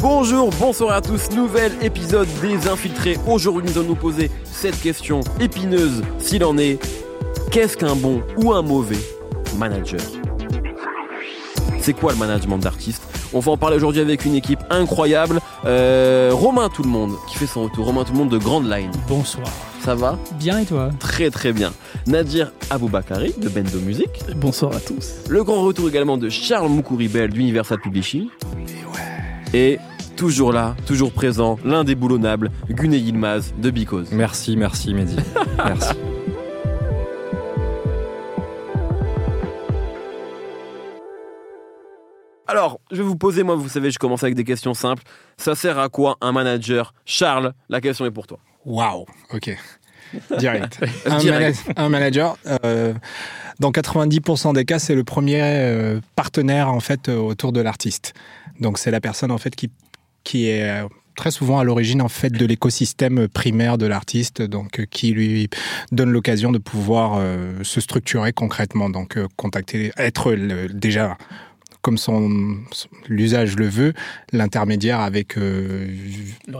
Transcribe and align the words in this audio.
Bonjour, 0.00 0.50
bonsoir 0.58 0.94
à 0.94 1.00
tous, 1.00 1.30
nouvel 1.30 1.72
épisode 1.80 2.26
des 2.40 2.68
Infiltrés. 2.68 3.18
Aujourd'hui, 3.26 3.70
nous 3.70 3.78
allons 3.78 3.90
nous 3.90 3.94
poser 3.94 4.30
cette 4.44 4.80
question 4.80 5.20
épineuse, 5.38 6.02
s'il 6.18 6.44
en 6.44 6.58
est. 6.58 6.78
Qu'est-ce 7.52 7.76
qu'un 7.76 7.94
bon 7.94 8.22
ou 8.36 8.52
un 8.52 8.62
mauvais 8.62 8.98
manager? 9.56 10.00
C'est 11.78 11.92
quoi 11.92 12.12
le 12.12 12.18
management 12.18 12.58
d'artiste 12.58 13.02
On 13.32 13.40
va 13.40 13.52
en 13.52 13.56
parler 13.56 13.76
aujourd'hui 13.76 14.00
avec 14.00 14.24
une 14.24 14.34
équipe 14.34 14.60
incroyable. 14.70 15.40
Euh, 15.66 16.30
Romain 16.32 16.68
Tout 16.68 16.82
le 16.82 16.88
Monde, 16.88 17.12
qui 17.28 17.36
fait 17.36 17.46
son 17.46 17.64
retour. 17.64 17.86
Romain 17.86 18.04
Tout 18.04 18.12
le 18.12 18.18
Monde 18.18 18.30
de 18.30 18.38
Grand 18.38 18.60
Line. 18.60 18.90
Bonsoir. 19.06 19.48
Ça 19.84 19.96
va 19.96 20.16
Bien 20.38 20.58
et 20.58 20.64
toi 20.64 20.90
Très 21.00 21.28
très 21.30 21.52
bien. 21.52 21.72
Nadir 22.06 22.52
Aboubakari 22.70 23.34
de 23.36 23.48
Bendo 23.48 23.80
Music. 23.80 24.10
Bonsoir 24.36 24.76
à 24.76 24.78
tous. 24.78 25.24
Le 25.28 25.42
grand 25.42 25.64
retour 25.64 25.88
également 25.88 26.16
de 26.16 26.28
Charles 26.28 26.68
Moukouribel 26.68 27.30
d'Universal 27.30 27.80
Publishing. 27.80 28.28
Et 29.52 29.80
toujours 30.14 30.52
là, 30.52 30.76
toujours 30.86 31.10
présent, 31.10 31.58
l'un 31.64 31.82
des 31.82 31.96
boulonnables, 31.96 32.52
Yilmaz 32.70 33.52
de 33.58 33.70
Because. 33.70 34.12
Merci, 34.12 34.56
merci 34.56 34.94
Mehdi. 34.94 35.16
merci. 35.58 35.94
Alors, 42.46 42.80
je 42.92 42.98
vais 42.98 43.02
vous 43.02 43.16
poser, 43.16 43.42
moi, 43.42 43.56
vous 43.56 43.68
savez, 43.68 43.90
je 43.90 43.98
commence 43.98 44.22
avec 44.22 44.36
des 44.36 44.44
questions 44.44 44.74
simples. 44.74 45.02
Ça 45.38 45.56
sert 45.56 45.80
à 45.80 45.88
quoi 45.88 46.18
un 46.20 46.30
manager? 46.30 46.94
Charles, 47.04 47.52
la 47.68 47.80
question 47.80 48.06
est 48.06 48.10
pour 48.12 48.28
toi. 48.28 48.38
Waouh, 48.64 49.06
ok. 49.32 49.56
Direct. 50.38 50.78
un, 51.06 51.18
Direct. 51.18 51.58
mana- 51.68 51.74
un 51.84 51.88
manager, 51.88 52.36
euh, 52.64 52.94
dans 53.60 53.70
90% 53.70 54.54
des 54.54 54.64
cas, 54.64 54.78
c'est 54.78 54.94
le 54.94 55.04
premier 55.04 55.40
euh, 55.42 56.00
partenaire 56.16 56.68
en 56.68 56.80
fait 56.80 57.08
euh, 57.08 57.16
autour 57.16 57.52
de 57.52 57.60
l'artiste. 57.60 58.14
Donc 58.60 58.78
c'est 58.78 58.90
la 58.90 59.00
personne 59.00 59.30
en 59.30 59.38
fait 59.38 59.54
qui 59.56 59.70
qui 60.24 60.48
est 60.48 60.68
euh, 60.68 60.86
très 61.16 61.30
souvent 61.30 61.58
à 61.58 61.64
l'origine 61.64 62.00
en 62.00 62.08
fait 62.08 62.30
de 62.30 62.46
l'écosystème 62.46 63.28
primaire 63.28 63.76
de 63.76 63.86
l'artiste, 63.86 64.40
donc 64.40 64.86
qui 64.90 65.12
lui 65.12 65.48
donne 65.90 66.10
l'occasion 66.10 66.52
de 66.52 66.58
pouvoir 66.58 67.20
se 67.62 67.80
structurer 67.82 68.32
concrètement, 68.32 68.88
donc 68.88 69.18
contacter, 69.36 69.92
être 69.98 70.32
le- 70.32 70.68
déjà 70.68 71.18
comme 71.82 71.98
son 71.98 72.56
l'usage 73.08 73.56
le 73.56 73.68
veut, 73.68 73.92
l'intermédiaire 74.32 75.00
avec 75.00 75.36
euh, 75.36 75.88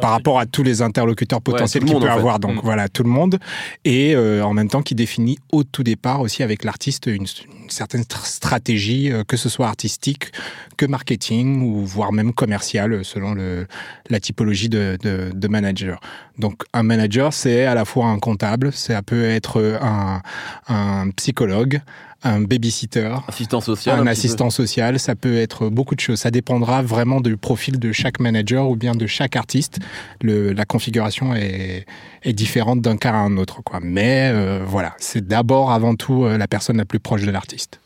par 0.01 0.11
rapport 0.11 0.39
à 0.39 0.47
tous 0.47 0.63
les 0.63 0.83
interlocuteurs 0.83 1.41
potentiels 1.41 1.85
le 1.85 1.89
qu'il 1.91 1.99
peut 1.99 2.05
en 2.05 2.13
fait. 2.15 2.19
avoir. 2.19 2.39
Donc 2.41 2.57
Mm. 2.57 2.61
voilà, 2.65 2.89
tout 2.89 3.03
le 3.05 3.09
monde. 3.09 3.39
Et 3.85 4.15
euh, 4.15 4.43
en 4.45 4.53
même 4.53 4.69
temps, 4.69 4.83
qui 4.83 4.95
définit 4.95 5.39
au 5.53 5.63
tout 5.65 5.83
départ 5.85 6.21
aussi 6.21 6.43
avec 6.43 6.65
l'artiste 6.65 7.07
une, 7.07 7.23
une 7.63 7.71
certaine 7.71 8.03
tr- 8.03 8.27
stratégie, 8.27 9.11
euh, 9.13 9.23
que 9.25 9.37
ce 9.37 9.49
soit 9.49 9.69
artistique, 9.69 10.33
que 10.77 10.87
marketing 10.87 11.63
ou 11.63 11.85
voire 11.85 12.13
même 12.13 12.33
commercial, 12.33 12.93
euh, 12.93 13.03
selon 13.03 13.35
le, 13.35 13.67
la 14.11 14.21
typologie 14.21 14.69
de, 14.69 14.99
de, 15.03 15.31
de 15.35 15.49
manager. 15.49 16.01
Donc 16.39 16.63
un 16.73 16.83
manager, 16.83 17.33
c'est 17.33 17.65
à 17.65 17.75
la 17.75 17.85
fois 17.85 18.07
un 18.07 18.19
comptable, 18.19 18.73
ça 18.73 19.03
peut 19.03 19.25
être 19.25 19.79
un, 19.81 20.23
un 20.69 21.11
psychologue, 21.11 21.81
un 22.25 22.41
babysitter, 22.41 23.13
Assistant 23.27 23.61
social. 23.61 23.99
un 23.99 24.07
assistant 24.07 24.51
social, 24.51 24.99
ça 24.99 25.15
peut 25.15 25.37
être 25.37 25.69
beaucoup 25.69 25.95
de 25.95 26.01
choses. 26.01 26.21
Ça 26.21 26.31
dépendra 26.31 26.83
vraiment 26.83 27.21
du 27.21 27.37
profil 27.37 27.79
de 27.79 27.91
chaque 27.93 28.21
manager 28.21 28.69
ou 28.69 28.77
bien 28.77 28.95
de 28.95 29.07
chaque 29.07 29.35
artiste. 29.37 29.79
Le, 30.21 30.53
la 30.53 30.65
configuration 30.65 31.35
est, 31.35 31.85
est 32.23 32.33
différente 32.33 32.81
d'un 32.81 32.97
cas 32.97 33.11
à 33.13 33.17
un 33.17 33.37
autre. 33.37 33.63
Quoi. 33.63 33.81
Mais 33.83 34.31
euh, 34.33 34.63
voilà, 34.65 34.95
c'est 34.99 35.27
d'abord, 35.27 35.73
avant 35.73 35.97
tout, 35.97 36.25
euh, 36.25 36.39
la 36.39 36.47
personne 36.47 36.77
la 36.77 36.85
plus 36.85 37.01
proche 37.01 37.23
de 37.23 37.31
l'artiste. 37.31 37.81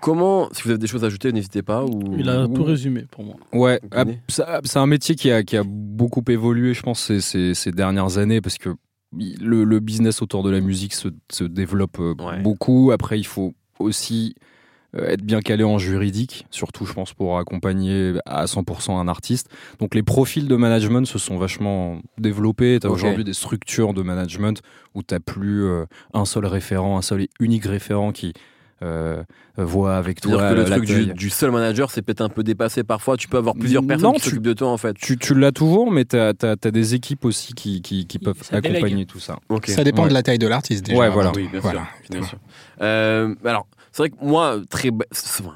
Comment, 0.00 0.48
si 0.52 0.62
vous 0.62 0.70
avez 0.70 0.78
des 0.78 0.86
choses 0.86 1.04
à 1.04 1.08
ajouter, 1.08 1.32
n'hésitez 1.32 1.62
pas. 1.62 1.84
Ou... 1.84 2.16
Il 2.18 2.28
a 2.28 2.44
ou- 2.46 2.54
tout 2.54 2.64
résumé 2.64 3.04
pour 3.10 3.24
moi. 3.24 3.34
Ouais, 3.52 3.80
ah, 3.92 4.04
c'est 4.64 4.78
un 4.78 4.86
métier 4.86 5.14
qui 5.14 5.30
a, 5.30 5.42
qui 5.42 5.56
a 5.56 5.62
beaucoup 5.66 6.22
évolué, 6.28 6.74
je 6.74 6.82
pense, 6.82 7.00
ces, 7.02 7.20
ces, 7.20 7.54
ces 7.54 7.72
dernières 7.72 8.18
années, 8.18 8.40
parce 8.40 8.58
que 8.58 8.70
le, 9.16 9.64
le 9.64 9.80
business 9.80 10.20
autour 10.22 10.42
de 10.42 10.50
la 10.50 10.60
musique 10.60 10.94
se, 10.94 11.08
se 11.30 11.44
développe 11.44 11.98
euh, 11.98 12.14
Ouais. 12.18 12.42
beaucoup. 12.42 12.90
Après, 12.92 13.18
il 13.18 13.24
faut 13.26 13.54
aussi 13.78 14.34
euh, 14.96 15.06
être 15.08 15.22
bien 15.22 15.40
calé 15.40 15.64
en 15.64 15.78
juridique, 15.78 16.46
surtout, 16.50 16.84
je 16.86 16.92
pense, 16.92 17.12
pour 17.14 17.38
accompagner 17.38 18.14
à 18.26 18.44
100% 18.44 18.92
un 18.98 19.08
artiste. 19.08 19.48
Donc, 19.80 19.94
les 19.94 20.02
profils 20.02 20.46
de 20.46 20.56
management 20.56 21.06
se 21.06 21.18
sont 21.18 21.38
vachement 21.38 22.00
développés. 22.18 22.78
Tu 22.80 22.86
as 22.86 22.90
aujourd'hui 22.90 23.24
des 23.24 23.32
structures 23.34 23.94
de 23.94 24.02
management 24.02 24.60
où 24.94 25.02
tu 25.02 25.18
plus 25.20 25.64
euh, 25.64 25.84
un 26.14 26.24
seul 26.24 26.46
référent, 26.46 26.98
un 26.98 27.02
seul 27.02 27.22
et 27.22 27.30
unique 27.40 27.64
référent 27.64 28.12
qui 28.12 28.32
euh, 28.82 29.22
voit 29.56 29.96
avec 29.96 30.20
toi 30.20 30.38
C'est-à-dire 30.38 30.64
que 30.64 30.70
le 30.70 30.76
truc 31.04 31.12
du, 31.16 31.30
seul 31.30 31.50
manager, 31.50 31.90
c'est 31.90 32.02
peut-être 32.02 32.20
un 32.20 32.28
peu 32.28 32.42
dépassé 32.42 32.84
parfois. 32.84 33.16
Tu 33.16 33.26
peux 33.28 33.36
avoir 33.36 33.54
plusieurs 33.54 33.84
personnes 33.86 34.08
Non, 34.08 34.12
qui 34.12 34.20
tu- 34.20 34.28
s'occupent 34.30 34.42
de 34.44 34.52
toi, 34.52 34.68
en 34.68 34.76
fait. 34.76 34.94
Tu, 34.94 35.16
tu 35.18 35.34
l'as 35.34 35.52
toujours, 35.52 35.90
mais 35.90 36.04
tu 36.04 36.16
as, 36.16 36.32
des 36.56 36.94
équipes 36.94 37.24
aussi 37.24 37.54
qui, 37.54 37.82
qui, 37.82 38.06
qui 38.06 38.18
peuvent 38.18 38.36
ça 38.42 38.60
délègue. 38.60 38.76
accompagner 38.82 39.06
tout 39.06 39.18
ça. 39.20 39.38
Ça 39.66 39.84
dépend 39.84 40.02
Ouais. 40.04 40.08
de 40.10 40.14
la 40.14 40.22
taille 40.22 40.38
de 40.38 40.46
l'artiste 40.46 40.84
déjà. 40.86 40.98
Ouais, 40.98 41.08
voilà. 41.10 41.32
Oui, 41.34 41.48
bien 41.50 41.60
Voilà, 41.60 41.80
sûr. 41.80 41.88
évidemment. 42.00 42.20
Bien 42.20 42.28
sûr. 42.28 42.38
Euh, 42.82 43.34
alors, 43.44 43.66
c'est 43.92 44.02
vrai 44.02 44.10
que 44.10 44.24
moi, 44.24 44.58
très 44.68 44.90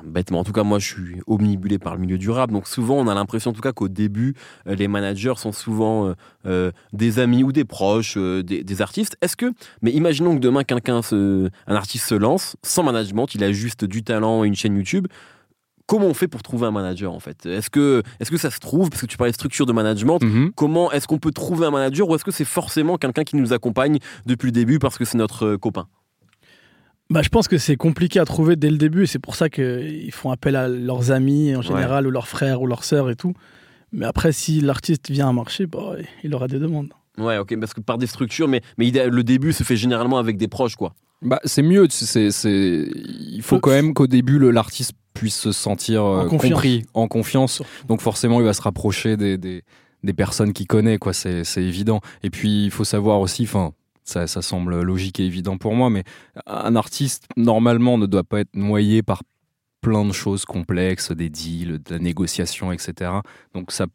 bêtement, 0.05 0.41
en 0.41 0.45
tout 0.45 0.53
cas, 0.53 0.63
moi, 0.63 0.79
je 0.79 0.87
suis 0.87 1.21
omnibulé 1.27 1.79
par 1.79 1.95
le 1.95 2.01
milieu 2.01 2.19
du 2.19 2.31
rap. 2.31 2.51
Donc, 2.51 2.67
souvent, 2.67 2.97
on 2.97 3.09
a 3.09 3.15
l'impression, 3.15 3.51
en 3.51 3.55
tout 3.55 3.61
cas, 3.61 3.73
qu'au 3.73 3.89
début, 3.89 4.35
euh, 4.67 4.75
les 4.75 4.89
managers 4.89 5.35
sont 5.37 5.53
souvent 5.53 6.07
euh, 6.07 6.15
euh, 6.47 6.71
des 6.93 7.19
amis 7.19 7.45
ou 7.45 7.53
des 7.53 7.65
proches 7.65 8.15
euh, 8.17 8.43
des, 8.43 8.65
des 8.65 8.83
artistes. 8.83 9.17
Est-ce 9.23 9.37
que, 9.37 9.53
mais 9.83 9.93
imaginons 9.93 10.35
que 10.35 10.41
demain, 10.41 10.65
quelqu'un, 10.65 11.01
un 11.13 11.75
artiste 11.75 12.07
se 12.07 12.15
lance 12.15 12.57
sans 12.63 12.83
management, 12.83 13.35
il 13.35 13.45
a 13.45 13.53
juste 13.53 13.85
du 13.85 14.03
talent 14.03 14.45
et 14.45 14.49
une 14.49 14.55
chaîne 14.55 14.77
YouTube. 14.77 15.07
Comment 15.87 16.07
on 16.07 16.15
fait 16.15 16.29
pour 16.29 16.43
trouver 16.43 16.67
un 16.67 16.71
manager 16.71 17.13
en 17.13 17.21
fait? 17.21 17.45
Est-ce 17.45 17.69
que, 17.69 18.03
est 18.21 18.31
que 18.31 18.37
ça 18.39 18.51
se 18.51 18.61
trouve 18.61 18.89
Parce 18.89 19.03
que 19.03 19.07
tu 19.07 19.17
parlais 19.17 19.33
de 19.33 19.37
structure 19.37 19.67
de 19.67 19.73
management. 19.73 20.23
Mhm. 20.23 20.53
Comment 20.55 20.91
est-ce 20.93 21.07
qu'on 21.07 21.19
peut 21.19 21.33
trouver 21.33 21.67
un 21.67 21.71
manager 21.71 22.09
ou 22.09 22.15
est-ce 22.15 22.25
que 22.25 22.31
c'est 22.31 22.45
forcément 22.45 22.97
quelqu'un 22.97 23.25
qui 23.25 23.37
nous 23.37 23.53
accompagne 23.53 23.99
depuis 24.25 24.47
le 24.47 24.53
début 24.53 24.79
parce 24.79 24.97
que 24.97 25.05
c'est 25.05 25.19
notre 25.19 25.57
copain? 25.57 25.87
Bah, 27.13 27.21
je 27.23 27.29
pense 27.29 27.47
que 27.47 27.59
c'est 27.59 27.77
compliqué 27.77 28.19
à 28.21 28.25
trouver 28.25 28.57
dès 28.57 28.71
le 28.71 28.79
début 28.79 29.03
et 29.03 29.07
c'est 29.07 29.19
pour 29.19 29.37
ça 29.37 29.51
qu'ils 29.51 30.11
font 30.13 30.31
appel 30.31 30.57
à 30.57 30.67
leurs 30.67 31.11
amis 31.11 31.55
en 31.55 31.61
général 31.61 32.07
ou 32.07 32.11
leurs 32.11 32.27
frères 32.27 32.63
ou 32.63 32.67
leurs 32.67 32.85
sœurs 32.85 33.11
et 33.11 33.17
tout. 33.17 33.35
Mais 33.93 34.07
après, 34.07 34.33
si 34.33 34.63
l'artiste 34.63 35.11
vient 35.11 35.29
à 35.29 35.33
marcher, 35.35 35.67
bah, 35.67 35.97
il 36.25 36.35
aura 36.35 36.49
des 36.49 36.59
demandes. 36.59 36.89
Ouais, 37.19 37.37
ok, 37.37 37.55
parce 37.61 37.75
que 37.75 37.83
par 37.83 37.99
des 37.99 38.07
structures, 38.07 38.49
mais, 38.49 38.63
mais 38.79 38.91
le 38.91 39.23
début 39.23 39.53
se 39.53 39.63
fait 39.63 39.77
généralement 39.77 40.17
avec 40.17 40.39
des 40.39 40.49
proches, 40.49 40.77
quoi. 40.77 40.95
Bah, 41.21 41.39
c'est 41.45 41.61
mieux. 41.61 41.87
C'est, 41.91 42.31
c'est... 42.31 42.87
Il 42.95 43.43
faut 43.43 43.61
quand 43.61 43.71
même 43.73 43.93
qu'au 43.93 44.07
début, 44.07 44.39
l'artiste 44.51 44.93
puisse 45.13 45.37
se 45.39 45.53
sentir 45.53 46.03
euh, 46.03 46.25
En 46.25 46.29
confiance. 46.29 46.53
compris, 46.53 46.83
en 46.95 47.09
confiance. 47.09 47.63
Donc 47.87 48.01
forcément, 48.01 48.41
il 48.41 48.47
va 48.47 48.55
se 48.55 48.63
rapprocher 48.63 49.19
des, 49.19 49.37
des, 49.37 49.63
des 50.03 50.13
personnes 50.15 50.55
qu'il 50.55 50.67
connaît, 50.67 50.97
quoi. 50.97 51.13
C'est, 51.13 51.45
c'est 51.45 51.63
évident. 51.63 52.01
Et 52.23 52.31
puis, 52.31 52.65
il 52.65 52.71
faut 52.71 52.85
savoir 52.85 53.21
aussi, 53.21 53.43
enfin, 53.43 53.73
ça, 54.05 54.27
ça 54.27 54.43
semble 54.43 54.81
logique 54.83 55.21
et 55.21 55.25
évident 55.27 55.57
pour 55.59 55.75
moi, 55.75 55.91
mais 55.91 56.05
un 56.47 56.77
artiste, 56.77 57.27
normalement, 57.37 57.99
ne 57.99 58.07
doit 58.07 58.25
pas 58.25 58.41
être 58.41 58.55
noyé 58.55 59.03
par 59.03 59.23
plein 59.81 60.05
de 60.05 60.13
choses 60.13 60.45
complexes, 60.45 61.11
des 61.13 61.29
deals, 61.29 61.83
de 61.83 61.91
la 61.91 61.99
négociation, 61.99 62.73
etc. 62.73 63.11
Donc 63.55 63.73
ça 63.73 63.87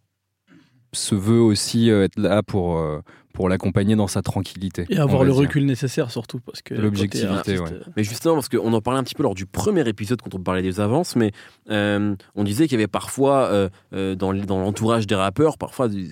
se 0.94 1.16
veut 1.16 1.40
aussi 1.42 1.90
euh, 1.92 2.04
être 2.04 2.18
là 2.18 2.44
pour, 2.44 2.78
euh, 2.78 3.00
pour 3.34 3.50
l'accompagner 3.50 3.96
dans 3.96 4.08
sa 4.08 4.22
tranquillité. 4.22 4.86
Et 4.90 4.98
avoir 4.98 5.24
le 5.24 5.32
dire. 5.32 5.42
recul 5.42 5.66
nécessaire 5.66 6.10
surtout. 6.12 6.40
parce 6.40 6.62
que 6.62 6.74
L'objectivité, 6.74 7.60
ouais. 7.60 7.72
euh, 7.72 7.84
Mais 7.96 8.04
justement, 8.04 8.36
parce 8.36 8.50
qu'on 8.50 8.74
en 8.74 8.82
parlait 8.82 9.00
un 9.00 9.04
petit 9.04 9.16
peu 9.16 9.24
lors 9.24 9.36
du 9.36 9.46
premier 9.46 9.88
épisode 9.88 10.22
quand 10.22 10.34
on 10.34 10.40
parlait 10.40 10.62
des 10.62 10.80
avances, 10.80 11.16
mais 11.16 11.32
euh, 11.70 12.16
on 12.36 12.44
disait 12.44 12.68
qu'il 12.68 12.78
y 12.78 12.82
avait 12.82 12.88
parfois, 12.88 13.70
euh, 13.94 14.16
dans, 14.16 14.32
l'entourage 14.32 15.08
des 15.08 15.16
rappeurs, 15.16 15.58
parfois 15.58 15.88
des- 15.88 16.12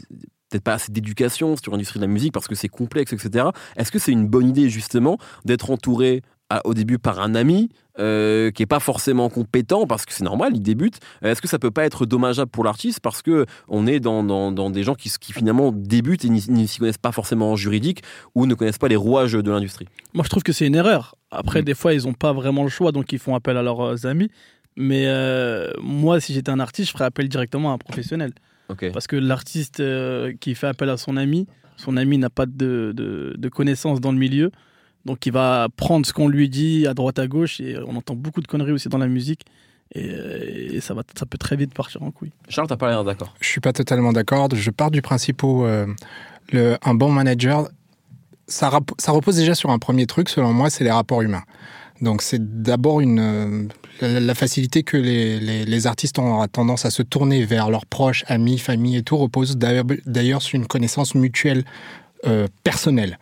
peut-être 0.49 0.63
pas 0.63 0.73
assez 0.73 0.91
d'éducation 0.91 1.55
sur 1.57 1.71
l'industrie 1.71 1.99
de 1.99 2.05
la 2.05 2.11
musique 2.11 2.33
parce 2.33 2.47
que 2.47 2.55
c'est 2.55 2.67
complexe, 2.69 3.13
etc. 3.13 3.47
Est-ce 3.77 3.91
que 3.91 3.99
c'est 3.99 4.11
une 4.11 4.27
bonne 4.27 4.47
idée 4.49 4.69
justement 4.69 5.17
d'être 5.45 5.71
entouré 5.71 6.21
à- 6.51 6.61
au 6.67 6.75
début 6.75 6.99
par 6.99 7.19
un 7.21 7.33
ami 7.33 7.69
euh, 7.97 8.51
qui 8.51 8.61
est 8.61 8.67
pas 8.67 8.79
forcément 8.81 9.29
compétent 9.29 9.87
parce 9.87 10.05
que 10.05 10.13
c'est 10.13 10.23
normal, 10.23 10.51
il 10.53 10.61
débute. 10.61 10.99
Euh, 11.23 11.31
Est-ce 11.31 11.41
que 11.41 11.47
ça 11.47 11.57
peut 11.57 11.71
pas 11.71 11.85
être 11.85 12.05
dommageable 12.05 12.51
pour 12.51 12.63
l'artiste 12.63 12.99
parce 12.99 13.21
que 13.23 13.45
on 13.67 13.87
est 13.87 13.99
dans, 13.99 14.23
dans, 14.23 14.51
dans 14.51 14.69
des 14.69 14.83
gens 14.83 14.93
qui, 14.93 15.09
finalement 15.33 15.71
débutent 15.71 16.23
et 16.25 16.29
n'y 16.29 16.67
s'y 16.67 16.77
connaissent 16.79 16.97
pas 16.99 17.11
forcément 17.13 17.51
en 17.53 17.55
juridique 17.55 18.03
ou 18.35 18.45
ne 18.45 18.53
connaissent 18.53 18.77
pas 18.77 18.89
les 18.89 18.95
rouages 18.97 19.31
de 19.33 19.49
l'industrie? 19.49 19.87
Moi, 20.13 20.23
je 20.23 20.29
trouve 20.29 20.43
que 20.43 20.51
c'est 20.53 20.67
une 20.67 20.75
erreur. 20.75 21.15
Après, 21.31 21.61
Mm. 21.61 21.65
des 21.65 21.73
fois, 21.73 21.93
ils 21.95 22.03
n'ont 22.03 22.13
pas 22.13 22.33
vraiment 22.33 22.61
le 22.63 22.69
choix, 22.69 22.91
donc 22.91 23.11
ils 23.11 23.17
font 23.19 23.33
appel 23.33 23.57
à 23.57 23.63
leurs 23.63 23.81
euh, 23.81 24.05
amis. 24.05 24.29
Mais 24.77 25.05
euh, 25.07 25.71
moi, 25.81 26.19
si 26.19 26.33
j'étais 26.33 26.51
un 26.51 26.59
artiste, 26.59 26.89
je 26.89 26.93
ferais 26.93 27.05
appel 27.05 27.27
directement 27.29 27.71
à 27.71 27.75
un 27.75 27.77
professionnel. 27.79 28.33
Parce 28.67 29.07
que 29.07 29.15
l'artiste 29.15 29.79
euh, 29.79 30.33
qui 30.39 30.55
fait 30.55 30.67
appel 30.67 30.89
à 30.89 30.97
son 30.97 31.17
ami, 31.17 31.47
son 31.77 31.97
ami 31.97 32.17
n'a 32.17 32.29
pas 32.29 32.45
de, 32.45 32.93
de, 32.95 33.35
de 33.37 33.49
connaissances 33.49 34.01
dans 34.01 34.11
le 34.11 34.17
milieu. 34.17 34.51
Donc 35.05 35.25
il 35.25 35.31
va 35.31 35.67
prendre 35.75 36.05
ce 36.05 36.13
qu'on 36.13 36.27
lui 36.27 36.49
dit 36.49 36.87
à 36.87 36.93
droite 36.93 37.19
à 37.19 37.27
gauche. 37.27 37.59
Et 37.61 37.77
on 37.85 37.95
entend 37.95 38.15
beaucoup 38.15 38.41
de 38.41 38.47
conneries 38.47 38.71
aussi 38.71 38.89
dans 38.89 38.97
la 38.97 39.07
musique. 39.07 39.45
Et, 39.93 40.09
euh, 40.09 40.73
et 40.73 40.81
ça, 40.81 40.93
va, 40.93 41.03
ça 41.17 41.25
peut 41.25 41.37
très 41.37 41.55
vite 41.55 41.73
partir 41.73 42.01
en 42.01 42.11
couille. 42.11 42.31
Charles, 42.49 42.67
t'as 42.67 42.77
pas 42.77 42.89
l'air 42.89 43.03
d'accord. 43.03 43.35
Je 43.39 43.47
suis 43.47 43.61
pas 43.61 43.73
totalement 43.73 44.13
d'accord. 44.13 44.49
Je 44.53 44.71
pars 44.71 44.89
du 44.89 45.01
principe 45.01 45.43
où 45.43 45.63
euh, 45.63 45.85
le, 46.51 46.77
un 46.83 46.95
bon 46.95 47.11
manager, 47.11 47.69
ça, 48.47 48.69
repose 48.69 49.35
déjà 49.35 49.53
sur 49.53 49.69
un 49.69 49.79
premier 49.79 50.07
truc, 50.07 50.29
selon 50.29 50.53
moi, 50.53 50.69
c'est 50.69 50.83
les 50.83 50.91
rapports 50.91 51.21
humains. 51.21 51.43
Donc 52.01 52.21
c'est 52.21 52.61
d'abord 52.61 52.99
une 52.99 53.19
euh, 53.19 53.67
la, 54.01 54.19
la 54.19 54.35
facilité 54.35 54.83
que 54.83 54.97
les, 54.97 55.39
les, 55.39 55.65
les 55.65 55.87
artistes 55.87 56.19
ont 56.19 56.45
tendance 56.47 56.85
à 56.85 56.89
se 56.89 57.01
tourner 57.01 57.45
vers 57.45 57.69
leurs 57.69 57.85
proches, 57.85 58.23
amis, 58.27 58.57
famille 58.57 58.97
et 58.97 59.03
tout 59.03 59.17
repose 59.17 59.57
d'ailleurs 59.57 60.41
sur 60.41 60.55
une 60.55 60.67
connaissance 60.67 61.15
mutuelle 61.15 61.63
euh, 62.25 62.47
personnelle. 62.63 63.17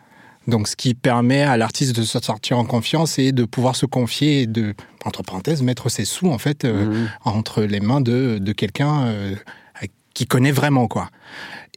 Donc, 0.47 0.67
ce 0.67 0.75
qui 0.75 0.93
permet 0.93 1.41
à 1.43 1.55
l'artiste 1.55 1.95
de 1.95 2.03
se 2.03 2.19
sortir 2.19 2.57
en 2.57 2.65
confiance 2.65 3.17
et 3.17 3.31
de 3.31 3.45
pouvoir 3.45 3.75
se 3.77 3.85
confier 3.85 4.41
et 4.41 4.47
de, 4.47 4.73
entre 5.05 5.23
parenthèses, 5.23 5.61
mettre 5.61 5.87
ses 5.89 6.03
sous, 6.03 6.29
en 6.29 6.37
fait, 6.37 6.65
euh, 6.65 6.85
Mhm. 6.85 7.09
entre 7.23 7.63
les 7.63 7.79
mains 7.79 8.01
de, 8.01 8.39
de 8.39 8.51
quelqu'un 8.51 9.05
euh, 9.05 9.35
qui 10.13 10.27
connaît 10.27 10.51
vraiment, 10.51 10.87
quoi. 10.87 11.09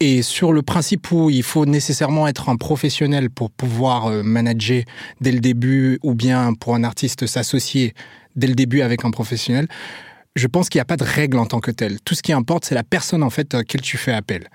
Et 0.00 0.20
sur 0.20 0.52
le 0.52 0.60
principe 0.60 1.10
où 1.10 1.30
il 1.30 1.42
faut 1.42 1.64
nécessairement 1.64 2.28
être 2.28 2.50
un 2.50 2.56
professionnel 2.56 3.30
pour 3.30 3.50
pouvoir 3.50 4.06
euh, 4.06 4.22
manager 4.22 4.82
dès 5.22 5.32
le 5.32 5.40
début, 5.40 5.98
ou 6.02 6.14
bien 6.14 6.52
pour 6.52 6.74
un 6.74 6.84
artiste 6.84 7.26
s'associer 7.26 7.94
dès 8.34 8.46
le 8.46 8.54
début 8.54 8.82
avec 8.82 9.06
un 9.06 9.10
professionnel, 9.10 9.68
je 10.34 10.46
pense 10.48 10.68
qu'il 10.68 10.78
n'y 10.78 10.82
a 10.82 10.86
pas 10.86 10.98
de 10.98 11.04
règle 11.04 11.38
en 11.38 11.46
tant 11.46 11.60
que 11.60 11.70
telle. 11.70 11.98
Tout 12.02 12.14
ce 12.14 12.22
qui 12.22 12.34
importe, 12.34 12.66
c'est 12.66 12.74
la 12.74 12.84
personne, 12.84 13.22
en 13.22 13.30
fait, 13.30 13.54
à 13.54 13.58
laquelle 13.58 13.80
tu 13.80 13.96
fais 13.96 14.12
appel. 14.12 14.50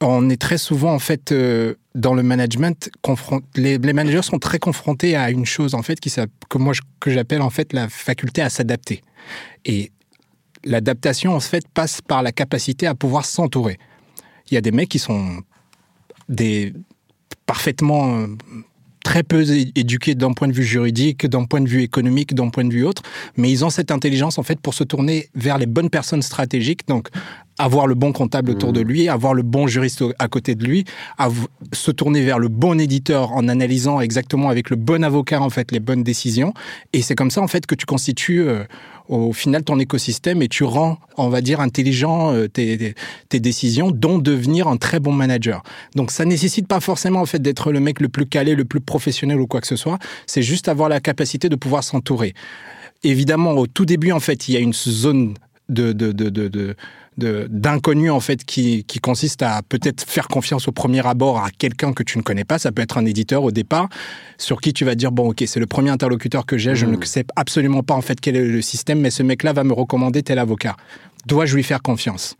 On 0.00 0.30
est 0.30 0.40
très 0.40 0.56
souvent 0.56 0.94
en 0.94 0.98
fait 0.98 1.30
euh, 1.30 1.74
dans 1.94 2.14
le 2.14 2.22
management 2.22 2.88
les, 3.54 3.78
managers 3.78 4.22
sont 4.22 4.38
très 4.38 4.58
confrontés 4.58 5.14
à 5.14 5.30
une 5.30 5.44
chose 5.44 5.74
en 5.74 5.82
fait 5.82 6.00
qui 6.00 6.10
que 6.48 6.56
moi 6.56 6.72
que 7.00 7.10
j'appelle 7.10 7.42
en 7.42 7.50
fait 7.50 7.74
la 7.74 7.86
faculté 7.90 8.40
à 8.40 8.48
s'adapter. 8.48 9.02
Et 9.66 9.92
l'adaptation 10.64 11.34
en 11.34 11.40
fait 11.40 11.68
passe 11.68 12.00
par 12.00 12.22
la 12.22 12.32
capacité 12.32 12.86
à 12.86 12.94
pouvoir 12.94 13.26
s'entourer 13.26 13.76
il 14.50 14.54
y 14.54 14.58
a 14.58 14.60
des 14.60 14.72
mecs 14.72 14.88
qui 14.88 14.98
sont 14.98 15.42
des 16.28 16.72
parfaitement 17.46 18.16
euh, 18.16 18.26
très 19.04 19.22
peu 19.22 19.44
éduqués 19.74 20.14
d'un 20.14 20.32
point 20.32 20.46
de 20.46 20.52
vue 20.52 20.64
juridique, 20.64 21.26
d'un 21.26 21.44
point 21.44 21.60
de 21.60 21.68
vue 21.68 21.82
économique, 21.82 22.34
d'un 22.34 22.50
point 22.50 22.64
de 22.64 22.72
vue 22.72 22.84
autre, 22.84 23.02
mais 23.36 23.50
ils 23.50 23.64
ont 23.64 23.70
cette 23.70 23.90
intelligence 23.90 24.38
en 24.38 24.42
fait 24.42 24.60
pour 24.60 24.74
se 24.74 24.84
tourner 24.84 25.28
vers 25.34 25.58
les 25.58 25.66
bonnes 25.66 25.90
personnes 25.90 26.22
stratégiques, 26.22 26.86
donc 26.86 27.08
avoir 27.58 27.86
le 27.86 27.94
bon 27.94 28.12
comptable 28.12 28.50
autour 28.50 28.72
de 28.72 28.80
lui, 28.80 29.08
avoir 29.08 29.34
le 29.34 29.42
bon 29.42 29.66
juriste 29.66 30.04
à 30.18 30.28
côté 30.28 30.54
de 30.54 30.64
lui, 30.64 30.84
se 31.72 31.90
tourner 31.90 32.22
vers 32.22 32.38
le 32.38 32.48
bon 32.48 32.78
éditeur 32.78 33.32
en 33.32 33.48
analysant 33.48 34.00
exactement 34.00 34.48
avec 34.48 34.70
le 34.70 34.76
bon 34.76 35.02
avocat 35.02 35.40
en 35.40 35.50
fait 35.50 35.72
les 35.72 35.80
bonnes 35.80 36.04
décisions, 36.04 36.54
et 36.92 37.02
c'est 37.02 37.14
comme 37.14 37.30
ça 37.30 37.40
en 37.40 37.48
fait 37.48 37.66
que 37.66 37.74
tu 37.74 37.86
constitues 37.86 38.42
euh, 38.42 38.64
au 39.10 39.32
final 39.32 39.64
ton 39.64 39.78
écosystème 39.78 40.40
et 40.40 40.48
tu 40.48 40.64
rends, 40.64 40.98
on 41.16 41.28
va 41.28 41.40
dire, 41.40 41.60
intelligent 41.60 42.32
euh, 42.32 42.46
tes, 42.48 42.94
décisions, 43.40 43.90
dont 43.90 44.18
devenir 44.18 44.68
un 44.68 44.76
très 44.76 45.00
bon 45.00 45.12
manager. 45.12 45.62
Donc 45.96 46.10
ça 46.10 46.24
nécessite 46.24 46.68
pas 46.68 46.80
forcément 46.80 47.20
en 47.20 47.26
fait 47.26 47.42
d'être 47.42 47.72
le 47.72 47.80
mec 47.80 48.00
le 48.00 48.08
plus 48.08 48.26
calé, 48.26 48.54
le 48.54 48.64
plus 48.64 48.80
professionnel 48.80 49.40
ou 49.40 49.46
quoi 49.46 49.60
que 49.60 49.66
ce 49.66 49.76
soit. 49.76 49.98
C'est 50.26 50.42
juste 50.42 50.68
avoir 50.68 50.88
la 50.88 51.00
capacité 51.00 51.48
de 51.48 51.56
pouvoir 51.56 51.82
s'entourer. 51.84 52.34
Évidemment, 53.02 53.52
au 53.52 53.66
tout 53.66 53.86
début, 53.86 54.12
en 54.12 54.20
fait, 54.20 54.48
il 54.48 54.54
y 54.54 54.56
a 54.56 54.60
une 54.60 54.74
zone 54.74 55.34
de, 55.68 55.92
de, 55.92 56.12
de- 56.12 56.28
de- 56.28 56.76
d'inconnu 57.20 58.10
en 58.10 58.20
fait 58.20 58.44
qui, 58.44 58.84
qui 58.84 58.98
consiste 58.98 59.42
à 59.42 59.62
peut-être 59.62 60.04
faire 60.08 60.28
confiance 60.28 60.68
au 60.68 60.72
premier 60.72 61.06
abord 61.06 61.38
à 61.38 61.50
quelqu'un 61.50 61.92
que 61.92 62.02
tu 62.02 62.18
ne 62.18 62.22
connais 62.22 62.44
pas. 62.44 62.58
Ça 62.58 62.72
peut 62.72 62.82
être 62.82 62.98
un 62.98 63.04
éditeur 63.04 63.44
au 63.44 63.50
départ 63.50 63.88
sur 64.38 64.60
qui 64.60 64.72
tu 64.72 64.84
vas 64.84 64.94
dire 64.94 65.12
bon 65.12 65.30
ok 65.30 65.44
c'est 65.46 65.60
le 65.60 65.66
premier 65.66 65.90
interlocuteur 65.90 66.46
que 66.46 66.58
j'ai, 66.58 66.74
je 66.74 66.86
ne 66.86 67.04
sais 67.04 67.24
absolument 67.36 67.82
pas 67.82 67.94
en 67.94 68.00
fait 68.00 68.20
quel 68.20 68.36
est 68.36 68.44
le 68.44 68.62
système, 68.62 69.00
mais 69.00 69.10
ce 69.10 69.22
mec-là 69.22 69.52
va 69.52 69.64
me 69.64 69.72
recommander 69.72 70.22
tel 70.22 70.38
avocat. 70.38 70.76
Dois-je 71.26 71.54
lui 71.54 71.62
faire 71.62 71.82
confiance? 71.82 72.36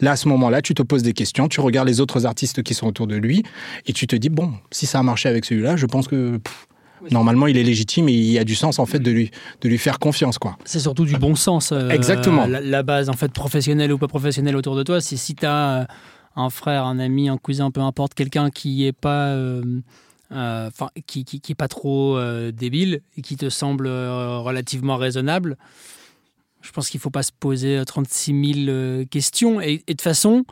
Là, 0.00 0.12
à 0.12 0.16
ce 0.16 0.28
moment-là, 0.28 0.60
tu 0.60 0.74
te 0.74 0.82
poses 0.82 1.02
des 1.02 1.12
questions, 1.12 1.48
tu 1.48 1.60
regardes 1.60 1.88
les 1.88 2.00
autres 2.00 2.26
artistes 2.26 2.62
qui 2.62 2.74
sont 2.74 2.86
autour 2.86 3.06
de 3.06 3.16
lui, 3.16 3.44
et 3.86 3.92
tu 3.92 4.06
te 4.06 4.16
dis, 4.16 4.28
bon, 4.28 4.52
si 4.70 4.86
ça 4.86 4.98
a 4.98 5.02
marché 5.02 5.28
avec 5.28 5.44
celui-là, 5.44 5.76
je 5.76 5.86
pense 5.86 6.08
que 6.08 6.38
pff, 6.38 6.66
normalement, 7.10 7.46
il 7.46 7.56
est 7.56 7.62
légitime 7.62 8.08
et 8.08 8.12
il 8.12 8.30
y 8.30 8.38
a 8.38 8.44
du 8.44 8.54
sens, 8.54 8.78
en 8.78 8.86
fait, 8.86 8.98
de 8.98 9.10
lui, 9.10 9.30
de 9.60 9.68
lui 9.68 9.78
faire 9.78 9.98
confiance, 9.98 10.38
quoi. 10.38 10.56
C'est 10.64 10.80
surtout 10.80 11.04
du 11.04 11.16
bon 11.16 11.34
sens. 11.34 11.72
euh, 11.72 11.88
Exactement. 11.90 12.46
La, 12.46 12.60
la 12.60 12.82
base, 12.82 13.08
en 13.08 13.14
fait, 13.14 13.32
professionnelle 13.32 13.92
ou 13.92 13.98
pas 13.98 14.08
professionnelle 14.08 14.56
autour 14.56 14.76
de 14.76 14.82
toi, 14.82 15.00
c'est 15.00 15.16
si 15.16 15.34
tu 15.34 15.46
as 15.46 15.86
un 16.36 16.50
frère, 16.50 16.84
un 16.84 16.98
ami, 16.98 17.28
un 17.28 17.36
cousin, 17.38 17.70
peu 17.70 17.80
importe, 17.80 18.14
quelqu'un 18.14 18.50
qui 18.50 18.84
est 18.86 18.92
pas. 18.92 19.28
euh, 19.28 19.62
euh, 20.32 20.68
Enfin, 20.68 20.88
qui, 21.06 21.24
qui, 21.24 21.40
qui 21.40 21.52
est 21.52 21.54
pas 21.54 21.68
trop 21.68 22.16
euh, 22.16 22.50
débile 22.50 23.02
et 23.16 23.22
qui 23.22 23.36
te 23.36 23.48
semble 23.50 23.86
euh, 23.86 24.38
relativement 24.38 24.96
raisonnable, 24.96 25.56
je 26.62 26.70
pense 26.72 26.88
qu'il 26.88 26.98
faut 26.98 27.10
pas 27.10 27.22
se 27.22 27.30
poser 27.38 27.76
euh, 27.78 27.84
36 27.84 28.54
000 28.54 28.68
euh, 28.68 29.04
questions. 29.04 29.60
Et, 29.60 29.74
et 29.74 29.76
de 29.76 29.82
toute 29.92 30.00
façon, 30.00 30.44